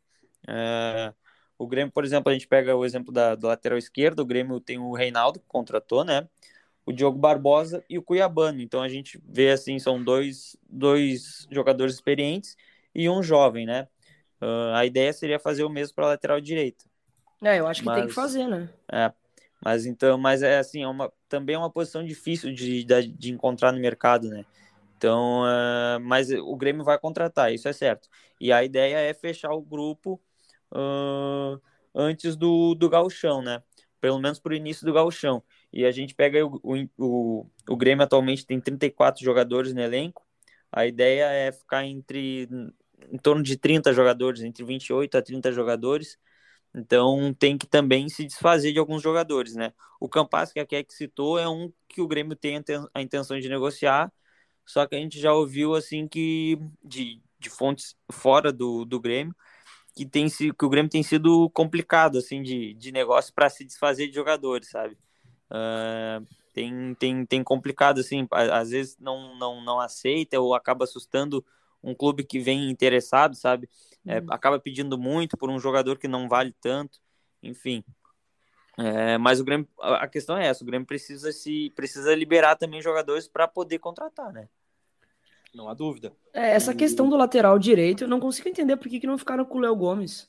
É, 0.49 1.15
o 1.59 1.67
Grêmio, 1.67 1.93
por 1.93 2.05
exemplo, 2.05 2.31
a 2.31 2.35
gente 2.35 2.49
pega 2.49 2.77
o 2.77 2.85
exemplo 2.85 3.13
da, 3.13 3.35
do 3.35 3.47
lateral 3.49 3.79
esquerdo, 3.79 4.21
o 4.21 4.27
Grêmio 4.27 4.61
tem 4.61 4.79
o 4.79 4.93
Reinaldo, 4.95 5.41
que 5.41 5.47
contratou, 5.49 6.05
né? 6.05 6.29
o 6.87 6.93
Diogo 6.93 7.19
Barbosa 7.19 7.85
e 7.91 7.99
o 7.99 8.03
Cuiabano. 8.03 8.61
Então 8.61 8.83
a 8.83 8.89
gente 8.89 9.21
vê 9.27 9.51
assim, 9.51 9.79
são 9.79 10.03
dois, 10.03 10.57
dois 10.69 11.47
jogadores 11.51 11.95
experientes 11.95 12.57
e 12.95 13.09
um 13.11 13.23
jovem, 13.23 13.67
né? 13.67 13.89
Uh, 14.41 14.75
a 14.75 14.85
ideia 14.85 15.13
seria 15.13 15.39
fazer 15.39 15.65
o 15.65 15.71
mesmo 15.71 15.95
para 15.95 16.05
a 16.05 16.09
lateral 16.09 16.41
direita. 16.41 16.85
É, 17.43 17.59
eu 17.59 17.67
acho 17.67 17.81
que 17.81 17.87
mas, 17.87 17.99
tem 17.99 18.09
que 18.09 18.15
fazer, 18.15 18.47
né? 18.47 18.69
É. 18.91 19.13
Mas 19.63 19.87
então, 19.87 20.19
mas 20.19 20.43
é 20.43 20.59
assim, 20.59 20.83
é 20.83 20.89
uma, 20.89 21.13
também 21.29 21.55
é 21.55 21.59
uma 21.59 21.71
posição 21.71 22.05
difícil 22.05 22.53
de, 22.53 22.85
de, 22.85 23.07
de 23.09 23.33
encontrar 23.33 23.73
no 23.73 23.81
mercado, 23.81 24.29
né? 24.29 24.45
Então, 24.97 25.43
uh, 25.43 26.01
mas 26.01 26.31
o 26.31 26.57
Grêmio 26.57 26.85
vai 26.85 26.99
contratar, 26.99 27.53
isso 27.53 27.69
é 27.69 27.73
certo. 27.73 28.09
E 28.41 28.53
a 28.53 28.65
ideia 28.65 28.97
é 28.97 29.13
fechar 29.13 29.53
o 29.53 29.61
grupo 29.61 30.21
uh, 30.73 31.61
antes 31.95 32.37
do, 32.37 32.75
do 32.75 32.89
gauchão, 32.89 33.43
né? 33.43 33.63
Pelo 34.01 34.19
menos 34.19 34.39
para 34.39 34.53
o 34.53 34.57
início 34.57 34.87
do 34.87 34.93
gauchão. 34.93 35.43
E 35.73 35.85
a 35.85 35.91
gente 35.91 36.15
pega 36.15 36.47
o, 36.47 36.61
o, 36.99 37.47
o 37.69 37.77
Grêmio 37.77 38.05
atualmente 38.05 38.47
tem 38.47 38.61
34 38.61 39.23
jogadores 39.25 39.75
no 39.75 39.81
elenco. 39.81 40.25
A 40.71 40.87
ideia 40.87 41.25
é 41.25 41.53
ficar 41.53 41.85
entre 41.85 42.49
em 43.11 43.19
torno 43.19 43.43
de 43.43 43.57
30 43.57 43.93
jogadores, 43.93 44.43
entre 44.43 44.65
28 44.65 45.17
a 45.17 45.23
30 45.23 45.53
jogadores. 45.53 46.19
Então 46.75 47.35
tem 47.35 47.57
que 47.57 47.67
também 47.67 48.09
se 48.09 48.25
desfazer 48.25 48.73
de 48.73 48.79
alguns 48.79 49.03
jogadores, 49.03 49.55
né? 49.55 49.73
O 50.01 50.09
Campas, 50.09 50.53
que 50.53 50.61
a 50.61 50.67
Keck 50.67 50.93
citou, 50.93 51.39
é 51.39 51.49
um 51.49 51.73
que 51.89 52.01
o 52.01 52.09
Grêmio 52.09 52.37
tem 52.37 52.63
a 52.95 53.03
intenção 53.03 53.39
de 53.39 53.49
negociar, 53.49 54.13
só 54.67 54.87
que 54.87 54.95
a 54.95 54.99
gente 54.99 55.19
já 55.19 55.33
ouviu 55.33 55.75
assim 55.75 56.07
que 56.09 56.59
de, 56.85 57.23
de 57.39 57.51
fontes 57.51 57.97
fora 58.11 58.53
do, 58.53 58.85
do 58.85 59.01
Grêmio 59.01 59.35
que 59.95 60.05
tem 60.05 60.27
que 60.29 60.65
o 60.65 60.69
Grêmio 60.69 60.91
tem 60.91 61.03
sido 61.03 61.49
complicado 61.51 62.19
assim 62.19 62.43
de, 62.43 62.75
de 62.75 62.93
negócio 62.93 63.33
para 63.33 63.49
se 63.49 63.65
desfazer 63.65 64.09
de 64.09 64.15
jogadores, 64.15 64.69
sabe? 64.69 64.99
Uh, 65.51 66.27
tem, 66.53 66.95
tem, 66.95 67.27
tem 67.27 67.45
complicado, 67.45 68.01
assim, 68.01 68.27
às 68.31 68.71
vezes 68.71 68.97
não, 68.99 69.37
não, 69.39 69.63
não 69.63 69.81
aceita 69.81 70.41
ou 70.41 70.55
acaba 70.55 70.85
assustando 70.85 71.45
um 71.87 71.95
clube 71.95 72.25
que 72.25 72.41
vem 72.41 72.69
interessado, 72.69 73.37
sabe? 73.37 73.69
É, 74.05 74.19
uhum. 74.19 74.27
Acaba 74.31 74.59
pedindo 74.59 74.99
muito 74.99 75.37
por 75.37 75.49
um 75.49 75.59
jogador 75.59 75.99
que 75.99 76.09
não 76.09 76.29
vale 76.29 76.53
tanto, 76.61 76.99
enfim. 77.43 77.85
É, 78.77 79.17
mas 79.17 79.41
o 79.41 79.45
Grêmio, 79.45 79.67
a 79.81 80.07
questão 80.07 80.37
é 80.37 80.47
essa, 80.47 80.63
o 80.63 80.67
Grêmio 80.67 80.87
precisa 80.87 81.33
se 81.33 81.73
precisa 81.75 82.15
liberar 82.15 82.57
também 82.57 82.83
jogadores 82.83 83.27
para 83.27 83.49
poder 83.49 83.79
contratar, 83.79 84.33
né? 84.33 84.49
Não 85.55 85.69
há 85.69 85.75
dúvida. 85.75 86.13
É, 86.35 86.51
essa 86.51 86.75
questão 86.75 87.09
do 87.09 87.17
lateral 87.17 87.59
direito, 87.59 88.05
eu 88.05 88.09
não 88.09 88.21
consigo 88.21 88.49
entender 88.49 88.77
por 88.77 88.89
que, 88.89 89.01
que 89.01 89.07
não 89.07 89.17
ficaram 89.17 89.45
com 89.45 89.57
o 89.57 89.61
Léo 89.61 89.75
Gomes. 89.75 90.29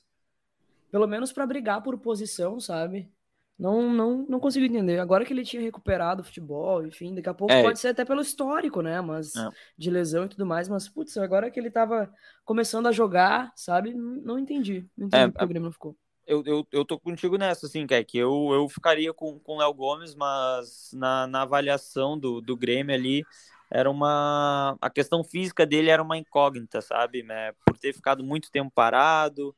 Pelo 0.90 1.06
menos 1.06 1.34
para 1.34 1.46
brigar 1.46 1.84
por 1.84 1.98
posição, 1.98 2.62
sabe? 2.62 3.12
Não, 3.58 3.92
não, 3.92 4.26
não 4.30 4.40
consigo 4.40 4.66
entender. 4.66 5.00
Agora 5.00 5.26
que 5.26 5.34
ele 5.34 5.44
tinha 5.44 5.62
recuperado 5.62 6.22
o 6.22 6.24
futebol, 6.24 6.86
enfim, 6.86 7.16
daqui 7.16 7.30
a 7.30 7.34
pouco 7.34 7.52
é. 7.52 7.64
pode 7.64 7.80
ser 7.80 7.88
até 7.88 8.06
pelo 8.06 8.22
histórico, 8.22 8.82
né? 8.82 9.02
Mas 9.02 9.36
é. 9.36 9.50
de 9.76 9.90
lesão 9.90 10.26
e 10.26 10.30
tudo 10.30 10.46
mais. 10.46 10.70
Mas, 10.70 10.88
putz, 10.88 11.18
agora 11.18 11.50
que 11.50 11.60
ele 11.60 11.72
tava 11.72 12.12
começando 12.46 12.86
a 12.86 12.92
jogar, 12.92 13.52
sabe? 13.56 13.94
Não 13.96 14.38
entendi. 14.38 14.86
Não 14.96 15.08
entendi 15.08 15.24
é, 15.24 15.28
porque 15.28 15.44
o 15.44 15.48
Grêmio 15.48 15.66
não 15.66 15.72
ficou. 15.72 15.96
Eu, 16.28 16.44
eu, 16.46 16.68
eu 16.72 16.86
tô 16.86 17.00
contigo 17.00 17.38
nessa, 17.38 17.66
assim, 17.66 17.88
que 17.88 18.04
que 18.04 18.18
eu, 18.18 18.50
eu 18.52 18.70
ficaria 18.70 19.12
com 19.14 19.42
o 19.44 19.58
Léo 19.58 19.74
Gomes, 19.74 20.14
mas 20.14 20.92
na, 20.94 21.26
na 21.26 21.42
avaliação 21.42 22.20
do, 22.20 22.42
do 22.42 22.56
Grêmio 22.56 22.94
ali, 22.94 23.24
era 23.72 23.90
uma. 23.90 24.78
A 24.80 24.90
questão 24.90 25.24
física 25.24 25.66
dele 25.66 25.90
era 25.90 26.04
uma 26.04 26.18
incógnita, 26.18 26.80
sabe? 26.82 27.24
Né? 27.24 27.54
Por 27.66 27.78
ter 27.78 27.94
ficado 27.94 28.24
muito 28.24 28.52
tempo 28.52 28.72
parado 28.74 29.56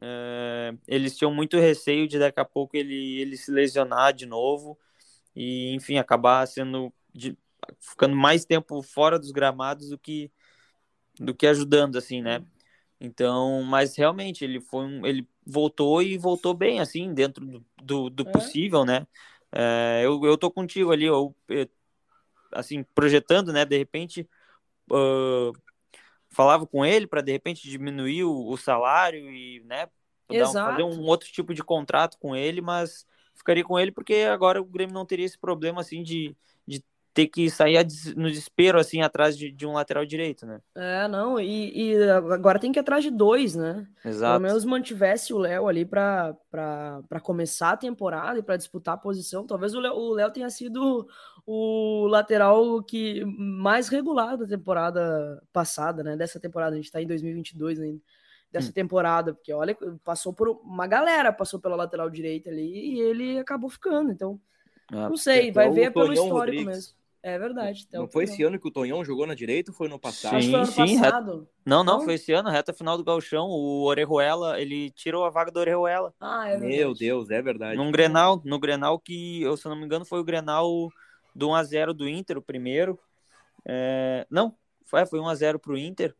é, 0.00 0.74
eles 0.88 1.16
tinham 1.16 1.32
muito 1.32 1.58
receio 1.58 2.08
de 2.08 2.18
daqui 2.18 2.40
a 2.40 2.44
pouco 2.44 2.76
ele, 2.76 3.20
ele 3.20 3.36
se 3.36 3.50
lesionar 3.50 4.12
de 4.12 4.26
novo 4.26 4.78
e, 5.36 5.74
enfim, 5.74 5.98
acabar 5.98 6.46
sendo 6.46 6.92
de, 7.12 7.36
ficando 7.78 8.16
mais 8.16 8.44
tempo 8.44 8.82
fora 8.82 9.18
dos 9.18 9.30
gramados 9.30 9.90
do 9.90 9.98
que 9.98 10.30
do 11.18 11.34
que 11.34 11.46
ajudando, 11.46 11.96
assim, 11.96 12.22
né? 12.22 12.42
Então, 12.98 13.62
mas 13.62 13.96
realmente 13.96 14.44
ele 14.44 14.60
foi 14.60 14.84
um, 14.84 15.06
ele 15.06 15.26
voltou 15.46 16.02
e 16.02 16.16
voltou 16.16 16.54
bem, 16.54 16.80
assim, 16.80 17.12
dentro 17.12 17.44
do, 17.44 17.64
do, 17.82 18.10
do 18.10 18.28
é. 18.28 18.32
possível, 18.32 18.84
né? 18.84 19.06
É, 19.52 20.02
eu, 20.04 20.24
eu 20.24 20.38
tô 20.38 20.50
contigo 20.50 20.92
ali, 20.92 21.04
eu, 21.04 21.34
eu, 21.48 21.68
assim, 22.52 22.82
projetando, 22.94 23.52
né? 23.52 23.64
De 23.64 23.76
repente, 23.76 24.28
uh, 24.90 25.52
falava 26.30 26.66
com 26.66 26.84
ele 26.84 27.06
para 27.06 27.20
de 27.22 27.32
repente 27.32 27.68
diminuir 27.68 28.24
o, 28.24 28.48
o 28.48 28.56
salário 28.56 29.30
e, 29.30 29.60
né, 29.64 29.88
fazer 30.62 30.82
um 30.82 31.02
outro 31.02 31.28
tipo 31.30 31.54
de 31.54 31.62
contrato 31.62 32.18
com 32.18 32.34
ele, 32.36 32.60
mas 32.60 33.06
ficaria 33.34 33.64
com 33.64 33.78
ele 33.78 33.92
porque 33.92 34.14
agora 34.30 34.60
o 34.60 34.64
Grêmio 34.64 34.94
não 34.94 35.06
teria 35.06 35.26
esse 35.26 35.38
problema 35.38 35.80
assim 35.80 36.02
de, 36.02 36.36
de 36.66 36.84
ter 37.12 37.26
que 37.26 37.50
sair 37.50 37.84
no 38.16 38.28
desespero 38.28 38.78
assim 38.78 39.02
atrás 39.02 39.36
de, 39.36 39.50
de 39.50 39.66
um 39.66 39.72
lateral 39.72 40.06
direito, 40.06 40.46
né? 40.46 40.60
É, 40.74 41.08
não, 41.08 41.40
e, 41.40 41.92
e, 41.92 42.10
agora 42.10 42.58
tem 42.58 42.70
que 42.70 42.78
ir 42.78 42.82
atrás 42.82 43.02
de 43.02 43.10
dois, 43.10 43.56
né? 43.56 43.86
Exato. 44.04 44.32
Pelo 44.32 44.48
menos 44.48 44.64
mantivesse 44.64 45.34
o 45.34 45.38
Léo 45.38 45.66
ali 45.66 45.84
para 45.84 46.36
começar 47.22 47.72
a 47.72 47.76
temporada 47.76 48.38
e 48.38 48.42
para 48.42 48.56
disputar 48.56 48.94
a 48.94 48.98
posição. 48.98 49.46
Talvez 49.46 49.74
o 49.74 49.80
Léo 49.80 50.30
tenha 50.30 50.48
sido 50.50 51.08
o 51.44 52.06
lateral 52.06 52.82
que 52.82 53.24
mais 53.24 53.88
regular 53.88 54.36
da 54.36 54.46
temporada 54.46 55.42
passada, 55.52 56.04
né? 56.04 56.16
Dessa 56.16 56.38
temporada, 56.38 56.74
a 56.74 56.76
gente 56.76 56.86
está 56.86 57.02
em 57.02 57.06
2022 57.06 57.80
ainda. 57.80 58.00
Dessa 58.52 58.70
hum. 58.70 58.72
temporada, 58.72 59.34
porque 59.34 59.52
olha, 59.52 59.76
passou 60.04 60.32
por 60.32 60.48
uma 60.48 60.86
galera, 60.86 61.32
passou 61.32 61.60
pela 61.60 61.76
lateral 61.76 62.10
direita 62.10 62.50
ali 62.50 62.94
e 62.94 63.00
ele 63.00 63.38
acabou 63.38 63.70
ficando. 63.70 64.12
Então, 64.12 64.40
ah, 64.92 65.08
não 65.08 65.16
sei, 65.16 65.52
vai 65.52 65.70
ver 65.70 65.92
pelo 65.92 66.12
histórico 66.12 66.36
Rodrigues. 66.36 66.66
mesmo. 66.66 66.99
É 67.22 67.38
verdade. 67.38 67.86
Não 67.92 68.08
foi 68.08 68.24
esse 68.24 68.42
ano 68.42 68.58
que 68.58 68.66
o 68.66 68.70
Tonhão 68.70 69.04
jogou 69.04 69.26
na 69.26 69.34
direita 69.34 69.70
ou 69.70 69.76
foi 69.76 69.88
no 69.88 69.98
passado? 69.98 70.40
Sim, 70.40 70.54
Acho 70.54 70.68
que 70.68 70.74
foi 70.74 70.84
ano 70.84 70.88
sim, 70.88 71.00
passado. 71.00 71.48
Não, 71.66 71.84
não, 71.84 72.00
foi 72.00 72.14
esse 72.14 72.32
ano, 72.32 72.48
reta 72.48 72.72
final 72.72 72.96
do 72.96 73.04
Galchão. 73.04 73.46
O 73.46 73.84
Orejuela, 73.84 74.58
ele 74.58 74.90
tirou 74.90 75.24
a 75.24 75.30
vaga 75.30 75.50
do 75.50 75.60
Orejuela. 75.60 76.14
Ah, 76.18 76.48
é 76.48 76.52
verdade. 76.52 76.76
Meu 76.76 76.94
Deus, 76.94 77.30
é 77.30 77.42
verdade. 77.42 77.76
Num 77.76 77.90
Grenal, 77.90 78.40
no 78.44 78.58
Grenal 78.58 78.98
que, 78.98 79.42
eu, 79.42 79.56
se 79.56 79.66
eu 79.66 79.70
não 79.70 79.78
me 79.78 79.84
engano, 79.84 80.06
foi 80.06 80.18
o 80.18 80.24
Grenal 80.24 80.88
do 81.34 81.48
1x0 81.48 81.92
do 81.92 82.08
Inter, 82.08 82.38
o 82.38 82.42
primeiro. 82.42 82.98
É, 83.66 84.26
não, 84.30 84.56
foi, 84.86 85.04
foi 85.04 85.20
1x0 85.20 85.58
pro 85.58 85.76
Inter. 85.76 86.14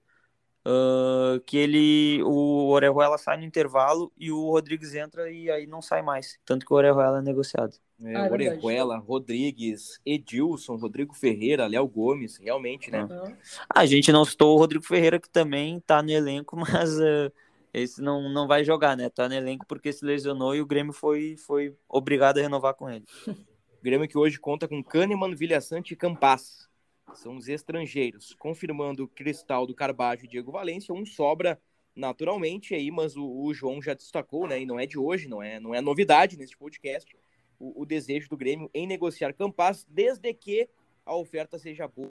Uh, 0.63 1.41
que 1.47 1.57
ele, 1.57 2.23
o 2.23 2.69
Orejuela 2.69 3.17
sai 3.17 3.39
no 3.39 3.45
intervalo 3.45 4.13
e 4.19 4.31
o 4.31 4.51
Rodrigues 4.51 4.95
entra 4.95 5.31
e 5.31 5.51
aí 5.51 5.67
não 5.67 5.81
sai 5.81 6.03
mais. 6.03 6.39
Tanto 6.45 6.67
que 6.67 6.73
o 6.73 6.77
Orejuela 6.77 7.21
é 7.21 7.23
negociado. 7.23 7.79
É, 8.03 8.17
ah, 8.17 8.27
é 8.27 8.31
Orejuela, 8.31 8.99
Rodrigues, 8.99 10.01
Edilson, 10.05 10.77
Rodrigo 10.77 11.15
Ferreira, 11.15 11.67
Léo 11.67 11.87
Gomes, 11.87 12.37
realmente, 12.39 12.91
né? 12.91 13.05
Uhum. 13.05 13.37
A 13.69 13.85
gente 13.85 14.11
não 14.11 14.25
citou 14.25 14.57
o 14.57 14.59
Rodrigo 14.59 14.85
Ferreira, 14.85 15.21
que 15.21 15.29
também 15.29 15.81
tá 15.81 16.03
no 16.03 16.11
elenco, 16.11 16.57
mas 16.57 16.99
uh, 16.99 17.33
esse 17.73 18.01
não, 18.01 18.29
não 18.33 18.47
vai 18.47 18.65
jogar, 18.65 18.97
né? 18.97 19.11
Tá 19.11 19.29
no 19.29 19.35
elenco 19.35 19.67
porque 19.67 19.93
se 19.93 20.05
lesionou 20.05 20.55
e 20.55 20.61
o 20.61 20.67
Grêmio 20.67 20.93
foi, 20.93 21.37
foi 21.37 21.75
obrigado 21.89 22.39
a 22.39 22.43
renovar 22.43 22.75
com 22.75 22.89
ele. 22.89 23.05
o 23.29 23.83
Grêmio 23.83 24.09
que 24.09 24.17
hoje 24.17 24.39
conta 24.39 24.67
com 24.67 24.83
Kahneman, 24.83 25.35
Vilhaçante 25.35 25.93
e 25.95 25.97
Campas. 25.97 26.69
São 27.15 27.37
os 27.37 27.49
estrangeiros. 27.49 28.35
Confirmando 28.39 29.05
o 29.05 29.09
Cristal 29.09 29.67
do 29.67 29.75
Carbajo 29.75 30.25
e 30.25 30.29
Diego 30.29 30.53
Valência, 30.53 30.95
um 30.95 31.05
sobra 31.05 31.61
naturalmente 31.95 32.75
aí, 32.75 32.91
mas 32.91 33.17
o, 33.17 33.25
o, 33.25 33.53
João 33.53 33.83
já 33.83 33.95
destacou, 33.95 34.47
né? 34.47 34.61
E 34.61 34.67
não 34.67 34.79
é 34.79 34.87
de 34.87 34.99
hoje, 34.99 35.29
não 35.29 35.43
é, 35.43 35.59
não 35.59 35.75
é 35.75 35.81
novidade 35.81 36.37
nesse 36.37 36.57
podcast, 36.57 37.17
o, 37.61 37.83
o 37.83 37.87
desejo 37.87 38.29
do 38.29 38.37
Grêmio 38.37 38.71
em 38.75 38.87
negociar 38.87 39.33
Campas, 39.35 39.87
desde 39.89 40.33
que 40.35 40.69
a 41.05 41.15
oferta 41.15 41.59
seja 41.59 41.87
boa. 41.87 42.09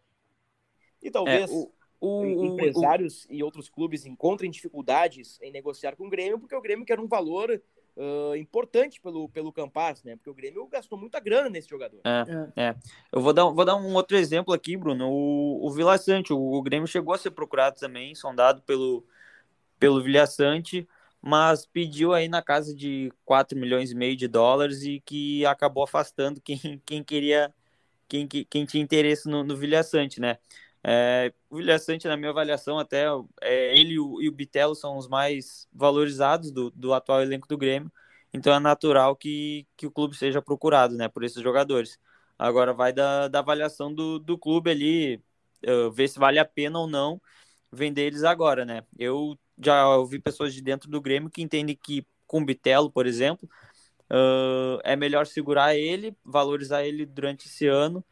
E 1.02 1.10
talvez 1.10 1.52
é, 1.52 1.68
o, 2.00 2.26
empresários 2.46 3.26
e 3.30 3.44
outros 3.44 3.70
clubes 3.70 4.06
encontrem 4.06 4.52
dificuldades 4.52 5.40
em 5.42 5.52
negociar 5.52 5.96
com 5.96 6.08
o 6.08 6.10
Grêmio, 6.10 6.40
porque 6.40 6.56
o 6.56 6.62
Grêmio 6.62 6.86
quer 6.86 7.00
um 7.00 7.08
valor 7.08 7.62
uh, 7.98 8.36
importante 8.36 9.02
pelo, 9.02 9.28
pelo 9.30 9.52
Campas, 9.52 10.04
né? 10.04 10.16
Porque 10.16 10.30
o 10.30 10.34
Grêmio 10.34 10.68
gastou 10.68 10.98
muita 10.98 11.20
grana 11.20 11.50
nesse 11.50 11.70
jogador. 11.70 12.00
É, 12.04 12.70
é. 12.70 12.76
Eu 13.12 13.22
vou 13.22 13.34
dar, 13.34 13.46
vou 13.50 13.66
dar 13.66 13.76
um 13.76 13.94
outro 13.96 14.18
exemplo 14.18 14.54
aqui, 14.54 14.78
Bruno. 14.78 15.10
O, 15.10 15.66
o 15.66 15.72
Vila 15.72 15.98
Sante, 15.98 16.32
o, 16.32 16.38
o 16.38 16.62
Grêmio 16.62 16.88
chegou 16.88 17.14
a 17.14 17.18
ser 17.18 17.32
procurado 17.32 17.80
também, 17.80 18.16
sondado 18.16 18.62
pelo, 18.62 19.06
pelo 19.78 20.02
Vila 20.02 20.26
Sante, 20.26 20.88
mas 21.22 21.66
pediu 21.66 22.14
aí 22.14 22.28
na 22.28 22.42
casa 22.42 22.74
de 22.76 23.12
4 23.26 23.58
milhões 23.58 23.92
e 23.92 23.96
meio 23.96 24.16
de 24.16 24.28
dólares 24.28 24.84
e 24.84 25.02
que 25.02 25.46
acabou 25.46 25.84
afastando 25.84 26.42
quem, 26.42 26.58
quem 26.86 27.04
queria, 27.04 27.54
quem, 28.08 28.28
quem 28.28 28.66
tinha 28.66 28.84
interesse 28.84 29.30
no, 29.30 29.44
no 29.44 29.56
né? 30.20 30.38
É, 30.84 31.34
o 31.50 31.58
Vilha 31.58 31.78
Sante, 31.78 32.08
na 32.08 32.16
minha 32.16 32.30
avaliação, 32.30 32.80
até 32.80 33.06
é, 33.42 33.78
ele 33.78 33.94
e 33.96 34.00
o, 34.00 34.22
e 34.22 34.30
o 34.30 34.32
Bitelo 34.32 34.76
são 34.76 34.98
os 34.98 35.08
mais 35.08 35.68
valorizados 35.74 36.52
do, 36.52 36.72
do 36.72 36.94
atual 36.94 37.22
elenco 37.22 37.48
do 37.48 37.58
Grêmio, 37.58 37.92
então 38.34 38.54
é 38.54 38.60
natural 38.60 39.16
que, 39.16 39.68
que 39.76 39.86
o 39.88 39.92
clube 39.92 40.16
seja 40.16 40.42
procurado 40.42 40.96
né, 40.96 41.08
por 41.10 41.24
esses 41.24 41.42
jogadores. 41.42 42.00
Agora 42.38 42.74
vai 42.74 42.94
da, 42.94 43.28
da 43.28 43.40
avaliação 43.40 43.94
do, 43.94 44.20
do 44.20 44.38
clube 44.38 44.72
ali, 44.72 45.22
uh, 45.68 45.92
ver 45.92 46.08
se 46.08 46.18
vale 46.20 46.40
a 46.40 46.46
pena 46.46 46.80
ou 46.80 46.88
não 46.88 47.22
vender 47.72 48.04
eles 48.04 48.24
agora, 48.24 48.66
né? 48.66 48.84
Eu 48.98 49.38
já 49.64 49.96
ouvi 49.96 50.20
pessoas 50.20 50.54
de 50.54 50.62
dentro 50.62 50.90
do 50.90 51.02
Grêmio 51.02 51.30
que 51.30 51.42
entendem 51.42 51.76
que 51.76 52.06
com 52.26 52.42
o 52.42 52.46
Bitelo, 52.46 52.92
por 52.92 53.08
exemplo, 53.08 53.50
uh, 54.10 54.80
é 54.84 54.96
melhor 54.96 55.26
segurar 55.26 55.76
ele, 55.76 56.16
valorizar 56.24 56.84
ele 56.84 57.06
durante 57.06 57.48
esse 57.48 57.68
ano 57.68 58.04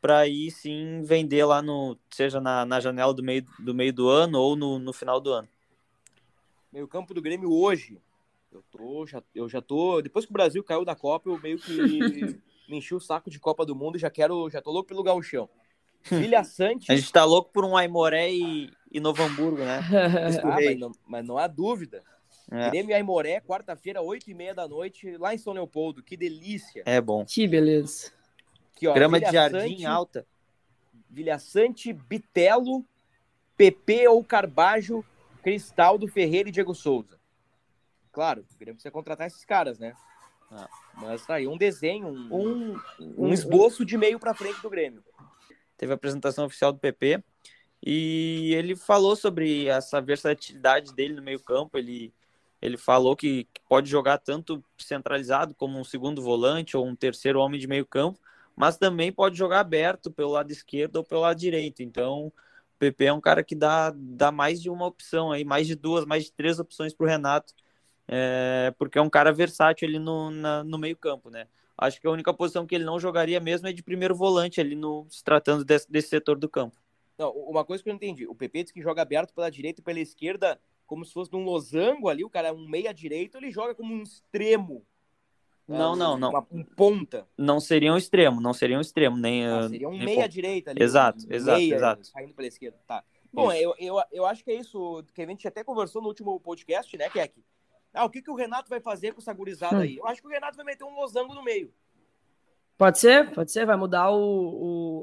para 0.00 0.18
aí 0.18 0.50
sim 0.50 1.02
vender 1.02 1.44
lá 1.44 1.60
no 1.60 1.98
seja 2.10 2.40
na, 2.40 2.64
na 2.64 2.78
janela 2.78 3.12
do 3.12 3.22
meio 3.22 3.44
do 3.58 3.74
meio 3.74 3.92
do 3.92 4.08
ano 4.08 4.38
ou 4.38 4.54
no, 4.54 4.78
no 4.78 4.92
final 4.92 5.20
do 5.20 5.32
ano. 5.32 5.48
Meio 6.72 6.86
campo 6.86 7.12
do 7.12 7.22
Grêmio 7.22 7.52
hoje. 7.52 8.00
Eu 8.52 8.62
tô 8.70 9.06
já 9.06 9.22
eu 9.34 9.48
já 9.48 9.60
tô 9.60 10.00
depois 10.00 10.24
que 10.24 10.30
o 10.30 10.32
Brasil 10.32 10.62
caiu 10.62 10.84
da 10.84 10.94
Copa, 10.94 11.28
eu 11.28 11.38
meio 11.40 11.58
que 11.58 11.72
me 12.68 12.78
enchi 12.78 12.94
o 12.94 13.00
saco 13.00 13.28
de 13.30 13.40
Copa 13.40 13.66
do 13.66 13.74
Mundo 13.74 13.96
e 13.96 14.00
já 14.00 14.10
quero 14.10 14.48
já 14.48 14.62
tô 14.62 14.70
louco 14.70 14.88
pelo 14.88 15.02
gauchão. 15.02 15.48
Filha 16.08 16.42
Sante. 16.44 16.90
A 16.90 16.96
gente 16.96 17.12
tá 17.12 17.24
louco 17.24 17.50
por 17.52 17.64
um 17.64 17.76
Aimoré 17.76 18.32
e, 18.32 18.70
e 18.90 19.00
Novo 19.00 19.22
Hamburgo, 19.22 19.58
né? 19.58 19.80
ah, 20.42 20.48
mas, 20.48 20.78
não, 20.78 20.92
mas 21.06 21.26
não 21.26 21.38
há 21.38 21.46
dúvida. 21.46 22.02
É. 22.50 22.70
Grêmio 22.70 22.90
e 22.90 22.94
Aimoré, 22.94 23.40
quarta-feira, 23.40 24.00
oito 24.00 24.30
e 24.30 24.34
meia 24.34 24.54
da 24.54 24.68
noite, 24.68 25.16
lá 25.16 25.34
em 25.34 25.38
São 25.38 25.52
Leopoldo. 25.52 26.02
Que 26.02 26.16
delícia. 26.16 26.82
É 26.86 27.00
bom. 27.00 27.24
Que 27.24 27.46
beleza. 27.46 28.12
Aqui, 28.74 28.86
ó, 28.86 28.94
Grama 28.94 29.18
Vilha 29.18 29.30
de 29.30 29.34
jardim 29.34 29.70
Sante, 29.70 29.86
alta. 29.86 30.26
Vilhaçante, 31.10 31.92
Bitelo, 31.92 32.84
PP 33.56 34.08
ou 34.08 34.22
Carbajo, 34.22 35.04
Cristaldo, 35.42 36.06
Ferreira 36.06 36.48
e 36.48 36.52
Diego 36.52 36.74
Souza. 36.74 37.18
Claro, 38.12 38.42
o 38.42 38.58
Grêmio 38.58 38.74
precisa 38.74 38.90
contratar 38.90 39.26
esses 39.26 39.44
caras, 39.44 39.78
né? 39.78 39.94
Ah, 40.50 40.68
mas 40.94 41.26
tá 41.26 41.34
aí 41.34 41.46
um 41.46 41.56
desenho, 41.56 42.06
um, 42.06 42.32
um, 42.32 42.80
um 43.18 43.32
esboço 43.32 43.84
de 43.84 43.98
meio 43.98 44.18
para 44.18 44.34
frente 44.34 44.60
do 44.62 44.70
Grêmio. 44.70 45.02
Teve 45.76 45.92
a 45.92 45.94
apresentação 45.96 46.46
oficial 46.46 46.72
do 46.72 46.78
PP 46.78 47.22
e 47.84 48.52
ele 48.54 48.74
falou 48.76 49.14
sobre 49.16 49.66
essa 49.66 50.00
versatilidade 50.00 50.94
dele 50.94 51.14
no 51.14 51.22
meio 51.22 51.40
campo. 51.40 51.76
Ele, 51.78 52.12
ele 52.60 52.76
falou 52.76 53.16
que 53.16 53.46
pode 53.68 53.88
jogar 53.90 54.18
tanto 54.18 54.64
centralizado 54.78 55.54
como 55.54 55.78
um 55.78 55.84
segundo 55.84 56.22
volante 56.22 56.76
ou 56.76 56.86
um 56.86 56.96
terceiro 56.96 57.40
homem 57.40 57.60
de 57.60 57.66
meio 57.66 57.86
campo 57.86 58.18
mas 58.56 58.78
também 58.78 59.12
pode 59.12 59.36
jogar 59.36 59.60
aberto 59.60 60.10
pelo 60.10 60.32
lado 60.32 60.50
esquerdo 60.50 60.96
ou 60.96 61.04
pelo 61.04 61.20
lado 61.20 61.38
direito. 61.38 61.82
Então, 61.82 62.28
o 62.28 62.32
PP 62.78 63.04
é 63.04 63.12
um 63.12 63.20
cara 63.20 63.44
que 63.44 63.54
dá, 63.54 63.92
dá 63.94 64.32
mais 64.32 64.62
de 64.62 64.70
uma 64.70 64.86
opção 64.86 65.30
aí, 65.30 65.44
mais 65.44 65.66
de 65.66 65.76
duas, 65.76 66.06
mais 66.06 66.24
de 66.24 66.32
três 66.32 66.58
opções 66.58 66.94
para 66.94 67.04
o 67.04 67.08
Renato, 67.08 67.52
é, 68.08 68.72
porque 68.78 68.98
é 68.98 69.02
um 69.02 69.10
cara 69.10 69.32
versátil 69.32 69.86
ali 69.86 69.98
no, 69.98 70.30
na, 70.30 70.64
no 70.64 70.78
meio 70.78 70.96
campo, 70.96 71.28
né? 71.28 71.46
Acho 71.78 72.00
que 72.00 72.06
a 72.06 72.10
única 72.10 72.32
posição 72.32 72.66
que 72.66 72.74
ele 72.74 72.84
não 72.84 72.98
jogaria 72.98 73.38
mesmo 73.38 73.68
é 73.68 73.72
de 73.72 73.82
primeiro 73.82 74.14
volante 74.14 74.60
ali 74.60 74.74
no 74.74 75.06
se 75.10 75.22
tratando 75.22 75.64
desse, 75.64 75.90
desse 75.90 76.08
setor 76.08 76.38
do 76.38 76.48
campo. 76.48 76.76
Não, 77.18 77.30
uma 77.30 77.64
coisa 77.64 77.82
que 77.82 77.88
eu 77.88 77.92
não 77.92 77.96
entendi, 77.96 78.26
o 78.26 78.34
PP 78.34 78.64
diz 78.64 78.72
que 78.72 78.82
joga 78.82 79.02
aberto 79.02 79.34
pela 79.34 79.50
direita 79.50 79.80
e 79.80 79.84
pela 79.84 80.00
esquerda, 80.00 80.60
como 80.86 81.04
se 81.04 81.12
fosse 81.12 81.32
num 81.32 81.44
losango 81.44 82.08
ali, 82.08 82.24
o 82.24 82.30
cara 82.30 82.48
é 82.48 82.52
um 82.52 82.66
meia 82.66 82.92
direito, 82.92 83.36
ele 83.36 83.50
joga 83.50 83.74
como 83.74 83.94
um 83.94 84.02
extremo. 84.02 84.84
Não, 85.66 85.96
não, 85.96 86.16
não. 86.16 86.30
Uma, 86.30 86.46
um 86.50 86.62
ponta. 86.62 87.26
Não 87.36 87.58
seria 87.58 87.92
um 87.92 87.96
extremo, 87.96 88.40
não 88.40 88.52
seria 88.52 88.78
um 88.78 88.80
extremo, 88.80 89.16
nem. 89.16 89.46
Ah, 89.46 89.68
seria 89.68 89.88
um 89.88 89.98
meia 89.98 90.28
direita 90.28 90.70
ali. 90.70 90.82
Exato, 90.82 91.26
um 91.26 91.32
exato, 91.32 91.58
meia, 91.58 91.74
exato. 91.74 92.06
Saindo 92.06 92.34
pela 92.34 92.46
esquerda. 92.46 92.78
Tá. 92.86 93.02
Bom, 93.32 93.52
eu, 93.52 93.74
eu, 93.78 94.00
eu 94.12 94.24
acho 94.24 94.44
que 94.44 94.50
é 94.50 94.54
isso 94.54 95.04
que 95.12 95.20
a 95.20 95.26
gente 95.26 95.46
até 95.46 95.64
conversou 95.64 96.00
no 96.00 96.08
último 96.08 96.38
podcast, 96.38 96.96
né, 96.96 97.10
Keck? 97.10 97.42
Ah, 97.96 98.04
o 98.04 98.10
que, 98.10 98.22
que 98.22 98.30
o 98.30 98.34
Renato 98.34 98.68
vai 98.68 98.80
fazer 98.80 99.12
com 99.12 99.20
essa 99.20 99.32
gurizada 99.32 99.76
Hum. 99.78 99.80
aí? 99.80 99.96
Eu 99.96 100.06
acho 100.06 100.20
que 100.20 100.28
o 100.28 100.30
Renato 100.30 100.56
vai 100.56 100.64
meter 100.66 100.84
um 100.84 100.94
losango 100.94 101.34
no 101.34 101.42
meio. 101.42 101.72
Pode 102.78 102.98
ser, 102.98 103.32
pode 103.32 103.50
ser, 103.50 103.64
vai 103.64 103.76
mudar 103.76 104.10
o, 104.10 104.18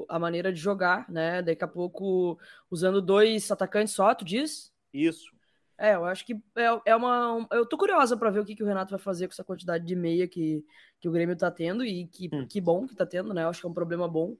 o- 0.02 0.06
a 0.08 0.16
maneira 0.16 0.52
de 0.52 0.60
jogar, 0.60 1.10
né? 1.10 1.42
Daqui 1.42 1.64
a 1.64 1.68
pouco, 1.68 2.38
usando 2.70 3.02
dois 3.02 3.50
atacantes 3.50 3.92
só, 3.92 4.14
tu 4.14 4.24
diz? 4.24 4.72
Isso. 4.92 5.32
É, 5.76 5.96
eu 5.96 6.04
acho 6.04 6.24
que 6.24 6.34
é, 6.54 6.80
é 6.86 6.94
uma. 6.94 7.44
Eu 7.50 7.66
tô 7.66 7.76
curiosa 7.76 8.16
pra 8.16 8.30
ver 8.30 8.38
o 8.38 8.44
que, 8.44 8.54
que 8.54 8.62
o 8.62 8.66
Renato 8.66 8.90
vai 8.92 9.00
fazer 9.00 9.26
com 9.26 9.32
essa 9.32 9.42
quantidade 9.42 9.84
de 9.84 9.96
meia 9.96 10.28
que, 10.28 10.64
que 11.00 11.08
o 11.08 11.10
Grêmio 11.12 11.36
tá 11.36 11.50
tendo 11.50 11.84
e 11.84 12.06
que, 12.06 12.30
Hum. 12.32 12.46
que 12.46 12.60
bom 12.60 12.86
que 12.86 12.94
tá 12.94 13.04
tendo, 13.04 13.34
né? 13.34 13.42
Eu 13.42 13.48
acho 13.48 13.60
que 13.60 13.66
é 13.66 13.70
um 13.70 13.74
problema 13.74 14.06
bom. 14.06 14.36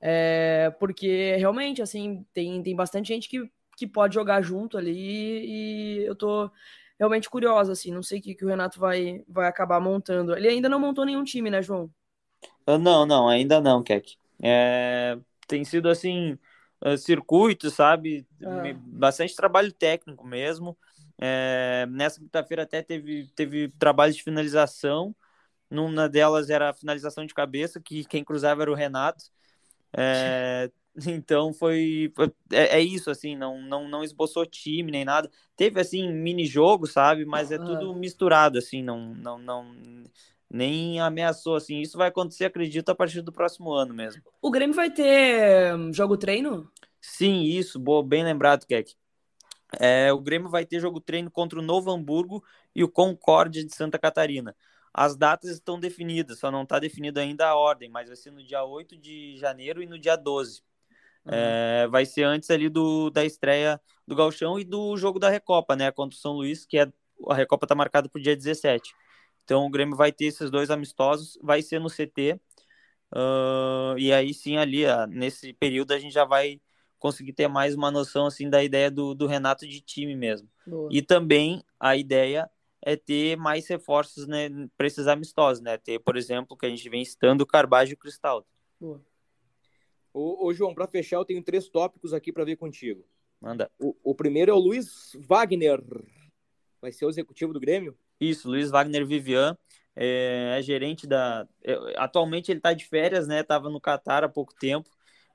É, 0.00 0.70
porque 0.80 1.36
realmente, 1.36 1.82
assim, 1.82 2.24
tem, 2.32 2.62
tem 2.62 2.74
bastante 2.74 3.08
gente 3.08 3.28
que, 3.28 3.46
que 3.76 3.86
pode 3.86 4.14
jogar 4.14 4.40
junto 4.40 4.78
ali 4.78 5.44
e 6.00 6.02
eu 6.06 6.14
tô 6.14 6.50
realmente 7.00 7.30
curiosa, 7.30 7.72
assim. 7.72 7.92
Não 7.92 8.04
sei 8.04 8.20
o 8.20 8.22
que, 8.22 8.36
que 8.36 8.46
o 8.46 8.48
Renato 8.48 8.80
vai, 8.80 9.24
vai 9.28 9.48
acabar 9.48 9.80
montando. 9.80 10.36
Ele 10.36 10.48
ainda 10.48 10.70
não 10.70 10.80
montou 10.80 11.06
nenhum 11.06 11.24
time, 11.24 11.50
né, 11.50 11.62
João? 11.62 11.90
Ah, 12.66 12.78
Não, 12.78 13.04
não, 13.06 13.28
ainda 13.28 13.60
não, 13.60 13.82
Keck. 13.82 14.16
É, 14.42 15.18
tem 15.46 15.64
sido 15.64 15.88
assim, 15.88 16.38
ah, 16.80 16.96
circuito, 16.96 17.70
sabe? 17.70 18.26
Me- 18.38 18.74
Bastante 18.74 19.34
trabalho 19.34 19.72
técnico 19.72 20.26
mesmo. 20.26 20.76
É, 21.18 21.86
nessa 21.90 22.18
quinta-feira 22.20 22.62
até 22.62 22.82
teve, 22.82 23.28
teve 23.34 23.68
trabalho 23.78 24.12
de 24.12 24.22
finalização. 24.22 25.14
Numa 25.70 26.08
delas 26.08 26.50
era 26.50 26.70
a 26.70 26.74
finalização 26.74 27.26
de 27.26 27.34
cabeça, 27.34 27.80
que 27.80 28.04
quem 28.06 28.24
cruzava 28.24 28.62
era 28.62 28.72
o 28.72 28.74
Renato. 28.74 29.24
É, 29.96 30.70
então 31.06 31.52
foi, 31.52 32.12
foi- 32.14 32.32
é, 32.52 32.78
é 32.78 32.80
isso 32.80 33.10
assim, 33.10 33.36
não, 33.36 33.60
não 33.62 33.88
não 33.88 34.02
esboçou 34.04 34.44
time 34.46 34.90
nem 34.90 35.04
nada. 35.04 35.30
Teve 35.56 35.80
assim 35.80 36.10
mini 36.12 36.46
jogo, 36.46 36.86
sabe? 36.86 37.24
Mas 37.24 37.50
é 37.50 37.58
tudo 37.58 37.94
misturado 37.94 38.58
assim, 38.58 38.82
não 38.82 39.14
não 39.14 39.38
não 39.38 39.74
nem 40.50 41.00
ameaçou 41.00 41.54
assim. 41.56 41.80
Isso 41.80 41.96
vai 41.96 42.08
acontecer, 42.08 42.44
acredito, 42.46 42.88
a 42.90 42.94
partir 42.94 43.22
do 43.22 43.32
próximo 43.32 43.72
ano 43.72 43.94
mesmo. 43.94 44.22
O 44.42 44.50
Grêmio 44.50 44.74
vai 44.74 44.90
ter 44.90 45.74
hum, 45.76 45.92
jogo 45.92 46.16
treino? 46.16 46.70
Sim, 47.00 47.42
isso, 47.42 47.78
boa, 47.78 48.02
bem 48.02 48.24
lembrado, 48.24 48.66
Keck. 48.66 48.94
É, 49.78 50.12
o 50.12 50.20
Grêmio 50.20 50.48
vai 50.48 50.66
ter 50.66 50.80
jogo 50.80 51.00
treino 51.00 51.30
contra 51.30 51.58
o 51.58 51.62
Novo 51.62 51.90
Hamburgo 51.90 52.44
e 52.74 52.82
o 52.82 52.88
Concórdia 52.88 53.64
de 53.64 53.74
Santa 53.74 53.98
Catarina. 53.98 54.56
As 54.92 55.16
datas 55.16 55.50
estão 55.50 55.78
definidas, 55.78 56.40
só 56.40 56.50
não 56.50 56.64
está 56.64 56.78
definida 56.78 57.20
ainda 57.20 57.46
a 57.48 57.54
ordem, 57.54 57.88
mas 57.88 58.08
vai 58.08 58.16
ser 58.16 58.32
no 58.32 58.42
dia 58.44 58.64
8 58.64 58.96
de 58.98 59.36
janeiro 59.38 59.82
e 59.82 59.86
no 59.86 59.98
dia 59.98 60.16
12. 60.16 60.62
É, 61.26 61.86
vai 61.88 62.06
ser 62.06 62.22
antes 62.24 62.50
ali 62.50 62.68
do, 62.68 63.10
da 63.10 63.24
estreia 63.24 63.80
do 64.06 64.16
Galchão 64.16 64.58
e 64.58 64.64
do 64.64 64.96
jogo 64.96 65.18
da 65.18 65.28
Recopa, 65.28 65.76
né? 65.76 65.90
Contra 65.90 66.16
o 66.16 66.20
São 66.20 66.32
Luís, 66.32 66.64
que 66.64 66.78
é, 66.78 66.90
a 67.28 67.34
Recopa 67.34 67.64
está 67.64 67.74
marcada 67.74 68.08
para 68.08 68.18
o 68.18 68.22
dia 68.22 68.36
17. 68.36 68.92
Então 69.44 69.66
o 69.66 69.70
Grêmio 69.70 69.96
vai 69.96 70.12
ter 70.12 70.26
esses 70.26 70.50
dois 70.50 70.70
amistosos, 70.70 71.38
vai 71.42 71.62
ser 71.62 71.78
no 71.78 71.88
CT. 71.88 72.40
ah, 73.12 73.94
e 73.98 74.12
aí 74.12 74.32
sim, 74.32 74.56
ali, 74.56 74.86
ah, 74.86 75.06
nesse 75.06 75.52
período, 75.52 75.92
a 75.92 75.98
gente 75.98 76.12
já 76.12 76.24
vai 76.24 76.60
conseguir 76.98 77.32
ter 77.32 77.48
mais 77.48 77.74
uma 77.74 77.90
noção 77.90 78.26
assim 78.26 78.48
da 78.48 78.62
ideia 78.62 78.90
do, 78.90 79.14
do 79.14 79.26
Renato 79.26 79.66
de 79.66 79.80
time 79.80 80.14
mesmo. 80.14 80.48
Boa. 80.66 80.88
E 80.92 81.02
também 81.02 81.64
a 81.78 81.96
ideia 81.96 82.48
é 82.82 82.96
ter 82.96 83.36
mais 83.36 83.66
reforços 83.68 84.26
né, 84.26 84.48
para 84.76 84.86
esses 84.86 85.06
amistosos, 85.06 85.62
né? 85.62 85.76
Ter, 85.78 85.98
por 85.98 86.16
exemplo, 86.16 86.56
que 86.56 86.66
a 86.66 86.68
gente 86.68 86.88
vem 86.88 87.04
citando 87.04 87.42
o 87.42 87.46
Carbajo 87.46 87.92
e 87.92 87.94
o 87.94 87.98
Cristal. 87.98 88.46
Boa. 88.80 89.02
Ô, 90.12 90.46
ô, 90.46 90.52
João, 90.52 90.74
pra 90.74 90.86
fechar, 90.86 91.16
eu 91.16 91.24
tenho 91.24 91.42
três 91.42 91.68
tópicos 91.68 92.12
aqui 92.12 92.32
pra 92.32 92.44
ver 92.44 92.56
contigo. 92.56 93.04
Manda. 93.40 93.70
O, 93.78 93.94
o 94.02 94.14
primeiro 94.14 94.50
é 94.50 94.54
o 94.54 94.58
Luiz 94.58 95.16
Wagner. 95.18 95.82
Vai 96.80 96.92
ser 96.92 97.06
o 97.06 97.10
executivo 97.10 97.52
do 97.52 97.60
Grêmio? 97.60 97.96
Isso, 98.20 98.48
Luiz 98.48 98.70
Wagner 98.70 99.06
Vivian 99.06 99.56
é, 99.94 100.56
é 100.58 100.62
gerente 100.62 101.06
da. 101.06 101.46
é, 101.62 101.76
atualmente 101.96 102.50
ele 102.50 102.58
está 102.58 102.72
de 102.72 102.84
férias, 102.86 103.26
né? 103.26 103.40
Estava 103.40 103.68
no 103.68 103.80
Catar 103.80 104.24
há 104.24 104.28
pouco 104.28 104.54
tempo, 104.54 104.88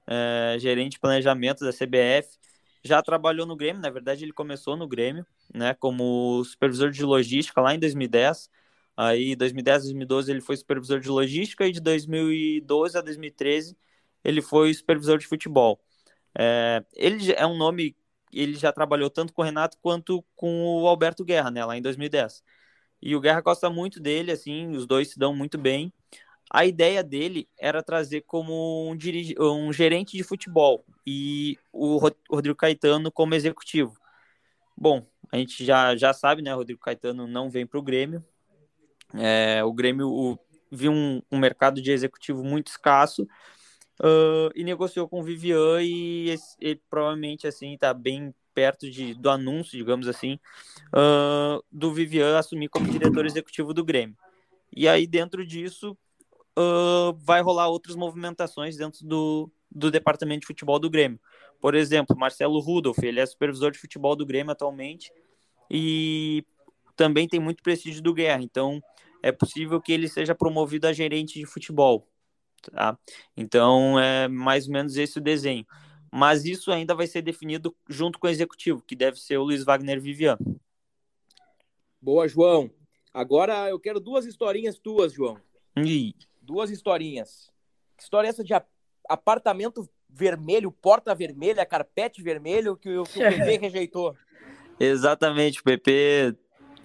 é, 0.08 0.58
gerente 0.60 0.94
de 0.94 1.00
planejamento 1.00 1.64
da 1.64 1.72
CBF. 1.72 2.38
Já 2.84 3.02
trabalhou 3.02 3.46
no 3.46 3.56
Grêmio, 3.56 3.82
na 3.82 3.90
verdade 3.90 4.24
ele 4.24 4.32
começou 4.32 4.78
no 4.78 4.88
Grêmio, 4.88 5.26
né? 5.54 5.74
Como 5.74 6.44
supervisor 6.44 6.92
de 6.92 7.04
logística 7.04 7.60
lá 7.62 7.74
em 7.74 7.80
2010. 7.80 8.50
Aí, 8.98 9.36
2010, 9.36 9.84
2012 9.84 10.32
ele 10.32 10.42
foi 10.42 10.56
supervisor 10.56 11.00
de 11.00 11.10
logística 11.10 11.68
e 11.68 11.72
de 11.72 11.82
2012 11.82 12.98
a 12.98 13.02
2013 13.02 13.76
ele 14.26 14.42
foi 14.42 14.74
supervisor 14.74 15.20
de 15.20 15.28
futebol. 15.28 15.80
É, 16.38 16.84
ele 16.96 17.34
é 17.34 17.46
um 17.48 17.58
nome, 17.58 17.96
ele 18.34 18.56
já 18.56 18.72
trabalhou 18.72 19.10
tanto 19.10 19.34
com 19.34 19.42
o 19.42 19.46
Renato 19.46 19.78
quanto 19.82 20.24
com 20.36 20.66
o 20.84 20.88
Alberto 20.88 21.26
Guerra, 21.26 21.52
né? 21.52 21.66
Lá 21.66 21.78
em 21.78 21.82
2010. 21.82 22.44
E 23.02 23.16
o 23.16 23.22
Guerra 23.22 23.42
gosta 23.42 23.70
muito 23.70 24.00
dele, 24.00 24.32
assim, 24.32 24.70
os 24.76 24.88
dois 24.88 25.12
se 25.12 25.20
dão 25.20 25.36
muito 25.36 25.58
bem. 25.58 25.94
A 26.52 26.66
ideia 26.66 27.04
dele 27.04 27.50
era 27.60 27.84
trazer 27.84 28.22
como 28.22 28.90
um, 28.90 28.96
dirige... 28.96 29.36
um 29.40 29.74
gerente 29.74 30.18
de 30.18 30.24
futebol 30.24 30.86
e 31.06 31.58
o 31.74 31.98
Ro- 31.98 32.16
Rodrigo 32.30 32.58
Caetano 32.58 33.12
como 33.12 33.36
executivo. 33.36 33.98
Bom, 34.78 35.06
a 35.32 35.38
gente 35.38 35.66
já, 35.66 35.96
já 35.96 36.14
sabe, 36.14 36.42
né? 36.42 36.54
Rodrigo 36.54 36.80
Caetano 36.82 37.28
não 37.28 37.50
vem 37.50 37.66
para 37.66 37.80
o 37.80 37.84
Grêmio. 37.84 38.24
É, 39.14 39.64
o 39.64 39.74
Grêmio 39.74 40.10
o- 40.10 40.40
viu 40.72 40.92
um, 40.92 41.22
um 41.32 41.38
mercado 41.40 41.82
de 41.82 41.92
executivo 41.92 42.44
muito 42.44 42.68
escasso 42.68 43.28
ah, 44.02 44.50
e 44.56 44.64
negociou 44.64 45.08
com 45.08 45.20
o 45.20 45.24
Vivian 45.24 45.82
e 45.82 46.36
ele 46.60 46.82
provavelmente 46.90 47.48
assim 47.48 47.74
está 47.74 47.94
bem 47.94 48.34
perto 48.54 48.90
de, 48.90 49.14
do 49.14 49.30
anúncio, 49.30 49.78
digamos 49.78 50.08
assim, 50.08 50.40
ah, 50.94 51.60
do 51.72 51.94
Vivian 51.94 52.38
assumir 52.38 52.70
como 52.70 52.90
diretor 52.90 53.26
executivo 53.26 53.74
do 53.74 53.84
Grêmio. 53.84 54.18
E 54.76 54.88
aí, 54.88 55.08
dentro 55.08 55.46
disso, 55.46 55.98
ah, 56.58 57.14
vai 57.18 57.42
rolar 57.42 57.68
outras 57.68 57.96
movimentações 57.96 58.78
dentro 58.78 59.06
do, 59.06 59.52
do 59.70 59.92
departamento 59.92 60.42
de 60.42 60.48
futebol 60.48 60.80
do 60.80 60.90
Grêmio. 60.90 61.20
Por 61.60 61.76
exemplo, 61.76 62.18
Marcelo 62.18 62.60
Rudolph, 62.60 63.04
ele 63.04 63.20
é 63.20 63.26
supervisor 63.26 63.72
de 63.72 63.80
futebol 63.80 64.16
do 64.16 64.26
Grêmio 64.26 64.52
atualmente 64.52 65.12
e 65.70 66.46
também 66.96 67.28
tem 67.28 67.40
muito 67.40 67.64
prestígio 67.64 68.02
do 68.02 68.14
Guerra, 68.14 68.42
então 68.42 68.82
é 69.22 69.32
possível 69.32 69.82
que 69.82 69.92
ele 69.92 70.08
seja 70.08 70.36
promovido 70.36 70.88
a 70.88 70.94
gerente 70.94 71.40
de 71.40 71.46
futebol. 71.46 72.08
Tá? 72.71 72.97
Então 73.36 73.99
é 73.99 74.28
mais 74.28 74.67
ou 74.67 74.73
menos 74.73 74.95
esse 74.97 75.17
o 75.17 75.21
desenho. 75.21 75.65
Mas 76.12 76.45
isso 76.45 76.71
ainda 76.71 76.95
vai 76.95 77.08
ser 77.08 77.21
definido 77.21 77.75
junto 77.89 78.17
com 78.19 78.28
o 78.28 78.30
executivo, 78.30 78.82
que 78.82 78.95
deve 78.95 79.19
ser 79.19 79.38
o 79.38 79.43
Luiz 79.43 79.63
Wagner 79.63 79.99
Vivian. 79.99 80.38
Boa, 82.01 82.28
João. 82.28 82.69
Agora 83.13 83.69
eu 83.69 83.80
quero 83.80 83.99
duas 83.99 84.25
historinhas 84.25 84.78
tuas, 84.78 85.12
João. 85.13 85.39
Ih, 85.78 86.13
Duas 86.41 86.69
historinhas. 86.69 87.49
Que 87.97 88.04
história 88.04 88.28
é 88.28 88.30
essa 88.30 88.43
de 88.43 88.54
apartamento 89.10 89.89
vermelho, 90.10 90.71
porta 90.71 91.13
vermelha, 91.15 91.65
carpete 91.65 92.21
vermelho 92.21 92.78
que, 92.78 92.89
o- 92.97 93.04
que 93.04 93.19
o 93.19 93.28
PP 93.28 93.58
rejeitou? 93.58 94.15
Exatamente, 94.80 95.60
o 95.62 95.63
PP, 95.63 96.36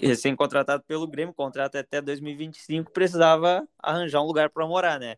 recém-contratado 0.01 0.83
pelo 0.85 1.07
Grêmio, 1.07 1.35
contrato 1.35 1.77
até 1.77 2.01
2025, 2.01 2.91
precisava 2.91 3.69
arranjar 3.79 4.23
um 4.23 4.27
lugar 4.27 4.49
para 4.51 4.67
morar, 4.67 4.99
né? 4.99 5.17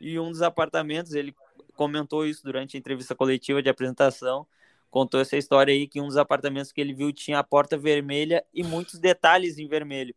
E 0.00 0.18
um 0.18 0.30
dos 0.30 0.42
apartamentos, 0.42 1.12
ele 1.14 1.34
comentou 1.74 2.26
isso 2.26 2.42
durante 2.44 2.76
a 2.76 2.80
entrevista 2.80 3.14
coletiva 3.14 3.62
de 3.62 3.68
apresentação, 3.68 4.46
contou 4.90 5.20
essa 5.20 5.36
história 5.36 5.72
aí 5.72 5.88
que 5.88 6.00
um 6.00 6.06
dos 6.06 6.16
apartamentos 6.16 6.70
que 6.70 6.80
ele 6.80 6.94
viu 6.94 7.12
tinha 7.12 7.38
a 7.38 7.44
porta 7.44 7.76
vermelha 7.76 8.44
e 8.52 8.62
muitos 8.62 8.98
detalhes 8.98 9.58
em 9.58 9.66
vermelho. 9.66 10.14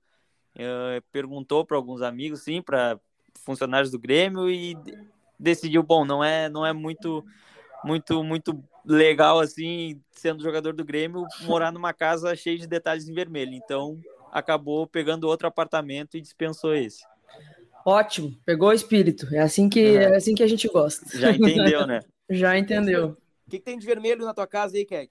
Eh, 0.56 1.02
perguntou 1.12 1.66
para 1.66 1.78
alguns 1.78 2.02
amigos, 2.02 2.42
sim, 2.44 2.62
para 2.62 3.00
funcionários 3.44 3.92
do 3.92 4.00
Grêmio 4.00 4.50
e 4.50 4.74
de- 4.76 4.98
decidiu, 5.40 5.84
bom, 5.84 6.04
não 6.04 6.24
é, 6.24 6.50
não 6.50 6.66
é 6.66 6.74
muito 6.74 7.24
muito 7.84 8.24
muito 8.24 8.64
legal 8.84 9.40
assim, 9.40 10.02
sendo 10.12 10.42
jogador 10.42 10.74
do 10.74 10.84
Grêmio, 10.84 11.28
morar 11.42 11.72
numa 11.72 11.94
casa 11.94 12.36
cheia 12.36 12.58
de 12.58 12.68
detalhes 12.68 13.08
em 13.08 13.14
vermelho. 13.14 13.54
Então, 13.54 14.00
acabou 14.32 14.88
pegando 14.88 15.28
outro 15.28 15.48
apartamento 15.48 16.18
e 16.18 16.22
dispensou 16.22 16.74
esse. 16.76 17.04
Ótimo, 17.90 18.36
pegou 18.46 18.68
o 18.68 18.74
espírito. 18.74 19.34
É 19.34 19.40
assim 19.40 19.70
que, 19.70 19.80
é 19.80 20.14
assim 20.14 20.36
que 20.36 20.44
a 20.44 20.48
gente 20.48 20.68
gosta. 20.68 21.06
Já 21.18 21.32
entendeu, 21.32 21.88
né? 21.88 22.02
Já 22.30 22.58
entendeu. 22.58 23.12
O 23.12 23.50
que, 23.50 23.60
que 23.60 23.64
tem 23.64 23.78
de 23.80 23.86
vermelho 23.86 24.26
na 24.26 24.34
tua 24.34 24.46
casa 24.46 24.76
aí, 24.76 24.84
Keck? 24.84 25.10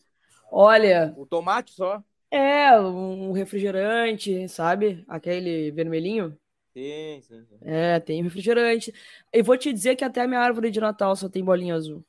Olha, 0.53 1.15
O 1.17 1.25
tomate 1.25 1.73
só? 1.73 2.05
é 2.31 2.79
um 2.79 3.33
refrigerante, 3.33 4.47
sabe? 4.51 5.03
Aquele 5.09 5.71
vermelhinho. 5.71 6.37
Sim, 6.75 7.23
sim, 7.23 7.45
sim. 7.47 7.59
É, 7.63 7.99
tem 7.99 8.23
refrigerante. 8.23 8.93
E 9.33 9.43
vou 9.43 9.57
te 9.57 9.73
dizer 9.73 9.97
que 9.97 10.05
até 10.05 10.21
a 10.21 10.29
minha 10.29 10.41
árvore 10.41 10.71
de 10.71 10.79
Natal 10.79 11.17
só 11.17 11.31
tem 11.31 11.43
bolinha 11.43 11.75
azul. 11.75 12.05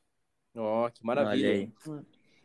Ó, 0.53 0.89
que 0.89 1.05
maravilha. 1.05 1.71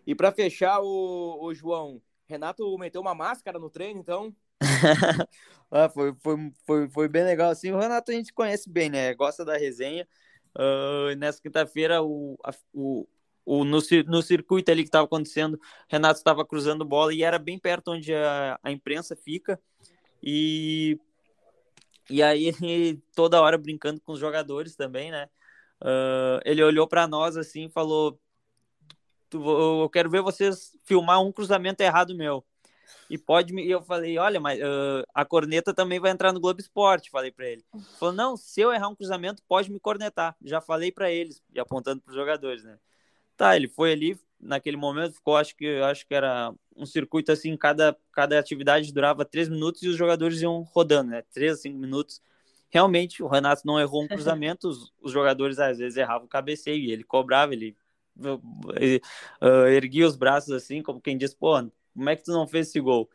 E 0.07 0.15
pra 0.15 0.31
fechar, 0.31 0.81
o, 0.81 1.45
o 1.45 1.53
João, 1.53 2.01
Renato 2.29 2.79
meteu 2.79 3.01
uma 3.01 3.17
máscara 3.17 3.59
no 3.59 3.69
treino, 3.69 3.99
então? 3.99 4.33
Ah, 5.73 5.89
foi, 5.89 6.15
foi, 6.23 6.37
foi, 6.67 6.91
foi 6.91 7.09
bem 7.09 7.25
legal. 7.25 7.51
Assim, 7.51 7.73
o 7.73 7.79
Renato 7.79 8.11
a 8.13 8.15
gente 8.15 8.33
conhece 8.33 8.69
bem, 8.71 8.91
né? 8.91 9.15
Gosta 9.15 9.45
da 9.45 9.57
resenha. 9.57 10.07
Ah, 10.55 11.15
nessa 11.17 11.41
quinta-feira, 11.41 12.03
o, 12.03 12.39
o, 12.75 13.09
o, 13.45 13.65
no, 13.65 13.79
no 14.07 14.23
circuito 14.23 14.71
ali 14.71 14.83
que 14.83 14.89
estava 14.89 15.07
acontecendo, 15.07 15.59
Renato 15.89 16.19
estava 16.19 16.47
cruzando 16.47 16.85
bola 16.85 17.15
e 17.15 17.23
era 17.23 17.39
bem 17.39 17.59
perto 17.59 17.93
onde 17.93 18.15
a, 18.15 18.59
a 18.63 18.71
imprensa 18.73 19.17
fica. 19.17 19.61
E, 20.23 20.99
e 22.11 22.23
aí, 22.23 22.53
toda 23.15 23.41
hora 23.41 23.59
brincando 23.59 24.01
com 24.01 24.13
os 24.13 24.19
jogadores 24.21 24.77
também, 24.77 25.11
né? 25.11 25.29
Ah, 25.81 26.41
ele 26.47 26.63
olhou 26.65 26.89
para 26.89 27.07
nós 27.09 27.37
assim 27.37 27.67
e 27.67 27.71
falou: 27.71 28.21
"Tu- 29.31 29.39
Eu 29.83 29.89
quero 29.91 30.11
ver 30.11 30.23
vocês 30.23 30.77
filmar 30.85 31.23
um 31.23 31.33
cruzamento 31.33 31.83
errado 31.83 32.15
meu. 32.17 32.45
E 33.11 33.19
pode 33.19 33.53
me. 33.53 33.65
E 33.65 33.71
eu 33.71 33.83
falei, 33.83 34.19
olha, 34.19 34.41
mas 34.41 34.61
ah, 34.63 35.05
a 35.15 35.25
corneta 35.25 35.75
também 35.75 36.01
vai 36.01 36.11
entrar 36.11 36.33
no 36.33 36.41
Globo 36.41 36.61
Esporte, 36.61 37.11
falei 37.11 37.31
pra 37.31 37.47
ele. 37.47 37.65
Ele 37.75 37.85
Falou, 37.99 38.15
não, 38.15 38.37
se 38.37 38.61
eu 38.61 38.73
errar 38.73 38.89
um 38.89 38.95
cruzamento, 38.95 39.43
pode 39.49 39.71
me 39.71 39.79
cornetar. 39.79 40.37
Já 40.43 40.61
falei 40.61 40.91
pra 40.91 41.11
eles, 41.11 41.43
e 41.53 41.61
apontando 41.61 42.01
pros 42.01 42.17
jogadores, 42.17 42.65
né? 42.65 42.79
Tá, 43.37 43.57
ele 43.57 43.69
foi 43.69 43.93
ali, 43.93 44.19
naquele 44.41 44.77
momento, 44.77 45.15
ficou, 45.15 45.37
acho 45.37 45.57
que 45.57 45.81
acho 45.81 46.07
que 46.07 46.15
era 46.15 46.53
um 46.77 46.85
circuito 46.85 47.31
assim, 47.31 47.57
cada, 47.57 47.97
cada 48.13 48.39
atividade 48.39 48.93
durava 48.93 49.25
três 49.25 49.49
minutos 49.49 49.83
e 49.83 49.89
os 49.89 49.97
jogadores 49.97 50.41
iam 50.43 50.63
rodando, 50.63 51.11
né? 51.11 51.23
Três 51.33 51.53
a 51.53 51.57
cinco 51.57 51.79
minutos. 51.79 52.21
Realmente, 52.69 53.23
o 53.23 53.29
Renato 53.29 53.63
não 53.65 53.79
errou 53.79 54.03
um 54.03 54.09
cruzamento, 54.09 54.69
os, 54.69 54.93
os 55.01 55.13
jogadores 55.13 55.59
às 55.59 55.79
vezes 55.79 55.97
erravam 55.97 56.27
o 56.27 56.29
cabeceio 56.29 56.83
e 56.83 56.91
ele 56.91 57.05
cobrava, 57.05 57.53
ele, 57.53 57.77
ele 58.77 59.01
ah, 59.41 59.69
erguia 59.71 60.07
os 60.07 60.17
braços 60.17 60.53
assim, 60.53 60.83
como 60.83 61.01
quem 61.01 61.17
diz, 61.17 61.35
pô, 61.35 61.63
como 61.93 62.09
é 62.11 62.17
que 62.17 62.25
tu 62.25 62.33
não 62.33 62.47
fez 62.47 62.69
esse 62.69 62.81
gol? 62.81 63.09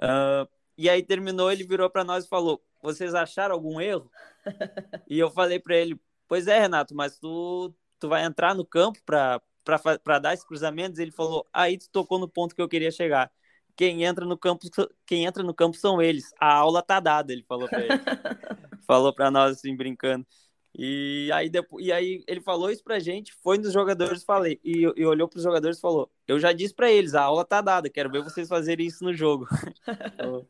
Ah, 0.00 0.48
e 0.76 0.88
aí 0.88 1.02
terminou, 1.02 1.50
ele 1.50 1.64
virou 1.64 1.88
para 1.90 2.04
nós 2.04 2.24
e 2.24 2.28
falou: 2.28 2.62
Vocês 2.82 3.14
acharam 3.14 3.54
algum 3.54 3.80
erro? 3.80 4.10
e 5.08 5.18
eu 5.18 5.30
falei 5.30 5.58
para 5.58 5.76
ele: 5.76 6.00
Pois 6.26 6.46
é, 6.46 6.60
Renato, 6.60 6.94
mas 6.94 7.18
tu, 7.18 7.74
tu 7.98 8.08
vai 8.08 8.24
entrar 8.24 8.54
no 8.54 8.64
campo 8.64 8.98
para 9.04 10.18
dar 10.18 10.34
esses 10.34 10.44
cruzamentos? 10.44 10.98
Ele 10.98 11.10
falou: 11.10 11.46
Aí 11.52 11.78
tu 11.78 11.88
tocou 11.90 12.18
no 12.18 12.28
ponto 12.28 12.54
que 12.54 12.62
eu 12.62 12.68
queria 12.68 12.90
chegar. 12.90 13.30
Quem 13.76 14.04
entra 14.04 14.26
no 14.26 14.36
campo, 14.36 14.66
quem 15.06 15.24
entra 15.24 15.42
no 15.42 15.54
campo 15.54 15.76
são 15.76 16.00
eles. 16.02 16.32
A 16.38 16.52
aula 16.54 16.82
tá 16.82 17.00
dada, 17.00 17.32
ele 17.32 17.44
falou 17.44 17.68
para 17.68 17.80
ele. 17.80 17.88
falou 18.86 19.14
para 19.14 19.30
nós 19.30 19.56
assim 19.58 19.76
brincando. 19.76 20.26
E 20.74 21.30
aí, 21.32 21.50
depois, 21.50 21.84
e 21.84 21.92
aí 21.92 22.24
ele 22.26 22.40
falou 22.40 22.70
isso 22.70 22.82
pra 22.82 22.98
gente, 22.98 23.34
foi 23.42 23.58
nos 23.58 23.72
jogadores, 23.72 24.24
falei, 24.24 24.58
e, 24.64 24.82
e 24.96 25.04
olhou 25.04 25.28
pros 25.28 25.42
jogadores 25.42 25.76
e 25.76 25.80
falou: 25.80 26.10
Eu 26.26 26.40
já 26.40 26.52
disse 26.52 26.74
pra 26.74 26.90
eles, 26.90 27.14
a 27.14 27.22
aula 27.22 27.44
tá 27.44 27.60
dada, 27.60 27.90
quero 27.90 28.10
ver 28.10 28.22
vocês 28.22 28.48
fazerem 28.48 28.86
isso 28.86 29.04
no 29.04 29.12
jogo. 29.14 29.46
Então, 30.14 30.48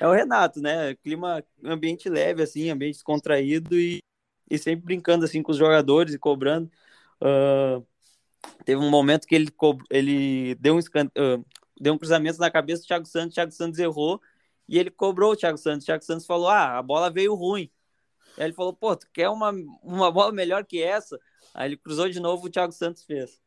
é 0.00 0.06
o 0.06 0.12
Renato, 0.12 0.60
né? 0.60 0.94
Clima, 0.96 1.42
ambiente 1.64 2.08
leve, 2.08 2.42
assim, 2.42 2.68
ambiente 2.70 2.96
descontraído 2.96 3.74
e, 3.74 4.00
e 4.50 4.58
sempre 4.58 4.84
brincando 4.84 5.24
assim 5.24 5.42
com 5.42 5.50
os 5.52 5.56
jogadores 5.58 6.14
e 6.14 6.18
cobrando. 6.18 6.70
Ah, 7.20 7.80
teve 8.64 8.80
um 8.80 8.90
momento 8.90 9.26
que 9.26 9.34
ele, 9.34 9.48
ele 9.90 10.54
deu, 10.56 10.76
um 10.76 10.78
ah, 10.78 11.42
deu 11.80 11.94
um 11.94 11.98
cruzamento 11.98 12.38
na 12.38 12.50
cabeça 12.50 12.82
do 12.82 12.86
Thiago 12.86 13.06
Santos, 13.06 13.32
o 13.32 13.34
Thiago 13.34 13.52
Santos 13.52 13.78
errou 13.78 14.20
e 14.68 14.78
ele 14.78 14.90
cobrou 14.90 15.32
o 15.32 15.36
Thiago 15.36 15.58
Santos. 15.58 15.84
O 15.84 15.86
Thiago 15.86 16.04
Santos 16.04 16.26
falou: 16.26 16.48
Ah, 16.48 16.78
a 16.78 16.82
bola 16.82 17.10
veio 17.10 17.34
ruim. 17.34 17.70
Aí 18.36 18.44
ele 18.46 18.52
falou, 18.54 18.72
pô, 18.74 18.96
tu 18.96 19.08
quer 19.12 19.28
uma, 19.28 19.50
uma 19.82 20.10
bola 20.12 20.32
melhor 20.32 20.64
que 20.64 20.82
essa? 20.82 21.18
Aí 21.54 21.68
ele 21.68 21.76
cruzou 21.76 22.08
de 22.08 22.20
novo, 22.20 22.46
o 22.46 22.50
Thiago 22.50 22.72
Santos 22.72 23.04
fez. 23.04 23.40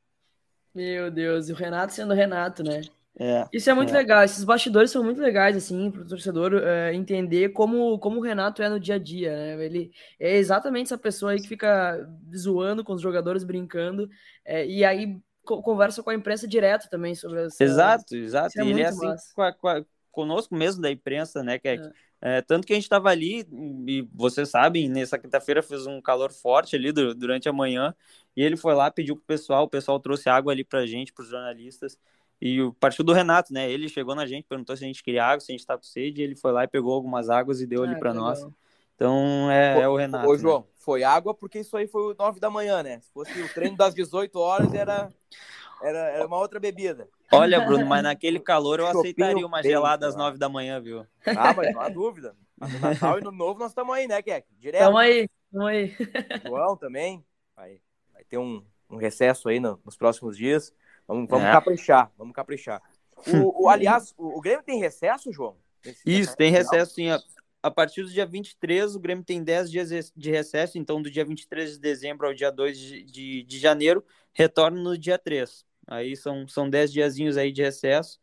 Meu 0.73 1.09
Deus, 1.09 1.47
e 1.49 1.53
o 1.53 1.55
Renato 1.55 1.93
sendo 1.93 2.13
Renato, 2.13 2.63
né? 2.63 2.81
É, 3.17 3.47
Isso 3.53 3.69
é 3.69 3.73
muito 3.73 3.91
É. 3.91 3.97
legal, 3.97 4.23
esses 4.23 4.43
bastidores 4.43 4.91
são 4.91 5.03
muito 5.03 5.21
legais, 5.21 5.55
assim, 5.57 5.91
para 5.91 6.01
o 6.03 6.07
torcedor 6.07 6.55
é, 6.55 6.93
entender 6.93 7.49
como, 7.49 7.99
como 7.99 8.19
o 8.19 8.23
Renato 8.23 8.61
é 8.63 8.69
no 8.69 8.79
dia 8.79 8.95
a 8.95 8.99
dia, 8.99 9.35
né? 9.35 9.65
Ele 9.65 9.91
é 10.19 10.37
exatamente 10.37 10.87
essa 10.87 10.97
pessoa 10.97 11.31
aí 11.33 11.41
que 11.41 11.47
fica 11.47 12.09
zoando 12.35 12.83
com 12.83 12.93
os 12.93 13.01
jogadores, 13.01 13.43
brincando, 13.45 14.09
é, 14.45 14.65
e 14.67 14.83
aí 14.85 15.17
co- 15.43 15.61
conversa 15.63 16.03
com 16.03 16.09
a 16.11 16.15
imprensa 16.15 16.47
direto 16.47 16.89
também 16.89 17.15
sobre 17.15 17.45
essa... 17.45 17.63
exato, 17.63 18.15
exato. 18.15 18.49
isso 18.49 18.61
é 18.61 18.65
e 18.65 18.69
ele 18.71 18.81
é 18.81 18.87
assim 18.87 19.15
com 19.33 19.41
a- 19.43 19.53
com 19.53 19.67
a- 19.69 19.85
conosco 20.11 20.55
mesmo 20.55 20.81
da 20.81 20.91
imprensa, 20.91 21.43
né, 21.43 21.59
que 21.59 21.69
É. 22.21 22.41
tanto 22.41 22.65
que 22.65 22.73
a 22.73 22.75
gente 22.75 22.83
estava 22.85 23.09
ali, 23.09 23.45
e 23.87 24.07
vocês 24.13 24.49
sabem, 24.49 24.89
nessa 24.89 25.17
quinta-feira 25.17 25.61
fez 25.61 25.85
um 25.85 26.01
calor 26.01 26.31
forte 26.31 26.75
ali 26.75 26.91
du- 26.91 27.13
durante 27.13 27.47
a 27.47 27.53
manhã, 27.53 27.93
e 28.35 28.41
ele 28.41 28.57
foi 28.57 28.73
lá, 28.73 28.89
pediu 28.89 29.15
pro 29.15 29.25
pessoal, 29.25 29.65
o 29.65 29.69
pessoal 29.69 29.99
trouxe 29.99 30.27
água 30.29 30.51
ali 30.51 30.63
pra 30.63 30.85
gente, 30.87 31.13
pros 31.13 31.27
jornalistas, 31.29 31.97
e 32.41 32.61
o- 32.61 32.73
partiu 32.73 33.03
do 33.03 33.13
Renato, 33.13 33.53
né? 33.53 33.69
Ele 33.71 33.87
chegou 33.87 34.15
na 34.15 34.25
gente, 34.25 34.45
perguntou 34.47 34.75
se 34.75 34.83
a 34.83 34.87
gente 34.87 35.03
queria 35.03 35.23
água, 35.25 35.39
se 35.39 35.51
a 35.51 35.55
gente 35.55 35.65
tava 35.65 35.79
com 35.79 35.85
sede, 35.85 36.21
e 36.21 36.23
ele 36.23 36.35
foi 36.35 36.51
lá 36.51 36.63
e 36.63 36.67
pegou 36.67 36.93
algumas 36.93 37.29
águas 37.29 37.61
e 37.61 37.67
deu 37.67 37.83
ali 37.83 37.93
Ah, 37.95 37.99
pra 37.99 38.11
que 38.11 38.17
nós. 38.17 38.45
Então 38.95 39.51
é, 39.51 39.81
é 39.81 39.87
o 39.87 39.95
Renato. 39.95 40.27
Ô, 40.27 40.33
né? 40.33 40.39
João, 40.39 40.65
foi 40.75 41.03
água 41.03 41.33
porque 41.33 41.59
isso 41.59 41.75
aí 41.75 41.85
foi 41.85 42.13
o 42.13 42.15
9 42.17 42.39
da 42.39 42.49
manhã, 42.49 42.81
né? 42.81 42.99
Se 43.01 43.11
fosse 43.11 43.39
o 43.41 43.53
treino 43.53 43.75
das 43.75 43.93
18 43.93 44.39
horas, 44.39 44.73
era, 44.73 45.11
era, 45.85 45.99
era 46.09 46.27
uma 46.27 46.37
outra 46.37 46.59
bebida. 46.59 47.07
Olha, 47.31 47.59
Bruno, 47.61 47.85
mas 47.85 48.03
naquele 48.03 48.39
calor 48.39 48.79
eu 48.79 48.85
Chopinho 48.87 49.01
aceitaria 49.01 49.45
uma 49.47 49.61
bem, 49.61 49.71
gelada 49.71 50.07
às 50.07 50.13
cara. 50.15 50.25
nove 50.25 50.37
da 50.37 50.49
manhã, 50.49 50.79
viu? 50.81 51.05
Ah, 51.25 51.53
mas 51.53 51.73
não 51.73 51.81
há 51.81 51.89
dúvida. 51.89 52.35
Mas 52.57 52.71
no 52.73 52.79
Natal 52.79 53.19
e 53.19 53.21
no 53.23 53.31
Novo 53.31 53.59
nós 53.59 53.71
estamos 53.71 53.93
aí, 53.95 54.07
né, 54.07 54.21
Keck? 54.21 54.47
Direto. 54.57 54.83
Tamo 54.85 54.97
aí, 54.97 55.27
tamo 55.51 55.65
aí. 55.67 55.93
João 56.45 56.77
também. 56.77 57.25
Vai, 57.55 57.81
vai 58.13 58.23
ter 58.23 58.37
um, 58.37 58.63
um 58.89 58.97
recesso 58.97 59.49
aí 59.49 59.59
no- 59.59 59.79
nos 59.83 59.97
próximos 59.97 60.37
dias. 60.37 60.73
Vamos, 61.07 61.27
vamos 61.29 61.45
É. 61.47 61.51
caprichar, 61.51 62.11
vamos 62.17 62.33
caprichar. 62.33 62.81
O, 63.27 63.65
o- 63.65 63.69
aliás, 63.69 64.13
o, 64.17 64.37
o 64.37 64.41
Grêmio 64.41 64.63
tem 64.63 64.79
recesso, 64.79 65.31
João? 65.31 65.57
Nesse- 65.85 66.01
Isso, 66.05 66.35
tem 66.35 66.51
recesso 66.51 66.93
sim. 66.95 67.09
A, 67.09 67.19
a 67.61 67.71
partir 67.71 68.03
do 68.03 68.09
dia 68.09 68.25
23, 68.25 68.95
o 68.95 68.99
Grêmio 68.99 69.23
tem 69.23 69.43
10 69.43 69.71
dias 69.71 70.11
de 70.15 70.31
recesso, 70.31 70.77
então 70.77 71.01
do 71.01 71.09
dia 71.11 71.25
23 71.25 71.73
de 71.73 71.79
dezembro 71.79 72.27
ao 72.27 72.33
dia 72.33 72.51
2 72.51 72.77
de, 72.77 73.03
de, 73.03 73.43
de 73.43 73.59
janeiro, 73.59 74.03
retorna 74.33 74.79
no 74.81 74.97
dia 74.97 75.17
3. 75.17 75.65
Aí 75.87 76.15
são, 76.15 76.47
são 76.47 76.69
10 76.69 76.91
diazinhos 76.91 77.37
aí 77.37 77.51
de 77.51 77.61
recesso. 77.61 78.19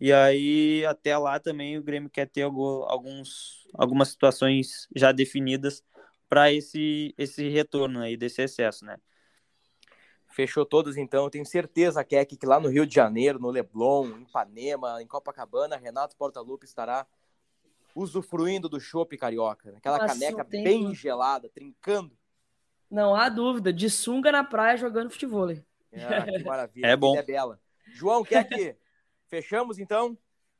E 0.00 0.12
aí, 0.12 0.84
até 0.86 1.16
lá 1.16 1.40
também, 1.40 1.78
o 1.78 1.82
Grêmio 1.82 2.10
quer 2.10 2.28
ter 2.28 2.42
algu- 2.42 2.84
alguns, 2.88 3.66
algumas 3.74 4.08
situações 4.08 4.86
já 4.94 5.12
definidas 5.12 5.82
para 6.28 6.52
esse, 6.52 7.14
esse 7.16 7.48
retorno 7.48 8.00
aí 8.00 8.16
desse 8.16 8.42
recesso, 8.42 8.84
né? 8.84 8.98
Fechou 10.28 10.66
todas, 10.66 10.96
então. 10.98 11.24
Eu 11.24 11.30
tenho 11.30 11.46
certeza, 11.46 12.04
Keck, 12.04 12.36
que 12.36 12.46
lá 12.46 12.60
no 12.60 12.68
Rio 12.68 12.86
de 12.86 12.94
Janeiro, 12.94 13.38
no 13.38 13.50
Leblon, 13.50 14.06
em 14.08 14.22
Ipanema, 14.22 15.02
em 15.02 15.06
Copacabana, 15.06 15.76
Renato 15.78 16.14
Portaluppi 16.16 16.66
estará 16.66 17.06
usufruindo 17.94 18.68
do 18.68 18.78
chopp 18.78 19.16
carioca. 19.16 19.72
Aquela 19.76 19.98
Nossa, 19.98 20.14
caneca 20.14 20.44
tem 20.44 20.62
bem 20.62 20.94
gelada, 20.94 21.48
trincando. 21.48 22.14
Não 22.90 23.14
há 23.14 23.28
dúvida, 23.28 23.72
de 23.72 23.88
sunga 23.88 24.30
na 24.30 24.44
praia 24.44 24.76
jogando 24.76 25.10
futebol. 25.10 25.48
Ah, 26.04 26.24
que 26.24 26.44
maravilha. 26.44 26.86
É 26.86 26.96
bom. 26.96 27.12
que 27.12 27.18
É 27.18 27.22
bela. 27.22 27.60
João, 27.94 28.24
Keck, 28.24 28.76
fechamos 29.28 29.78
então? 29.78 30.16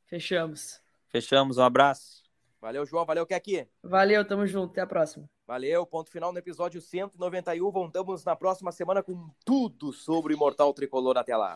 Fechamos. 0.06 0.80
Fechamos, 1.08 1.58
um 1.58 1.62
abraço. 1.62 2.24
Valeu, 2.60 2.84
João. 2.86 3.04
Valeu, 3.04 3.26
Keck. 3.26 3.68
Valeu, 3.82 4.26
tamo 4.26 4.46
junto, 4.46 4.72
até 4.72 4.80
a 4.80 4.86
próxima. 4.86 5.28
Valeu, 5.46 5.86
ponto 5.86 6.10
final 6.10 6.32
no 6.32 6.38
episódio 6.38 6.80
191. 6.80 7.70
Voltamos 7.70 8.24
na 8.24 8.34
próxima 8.34 8.72
semana 8.72 9.02
com 9.02 9.30
tudo 9.44 9.92
sobre 9.92 10.32
o 10.32 10.36
Imortal 10.36 10.72
Tricolor. 10.74 11.16
Até 11.16 11.36
lá. 11.36 11.54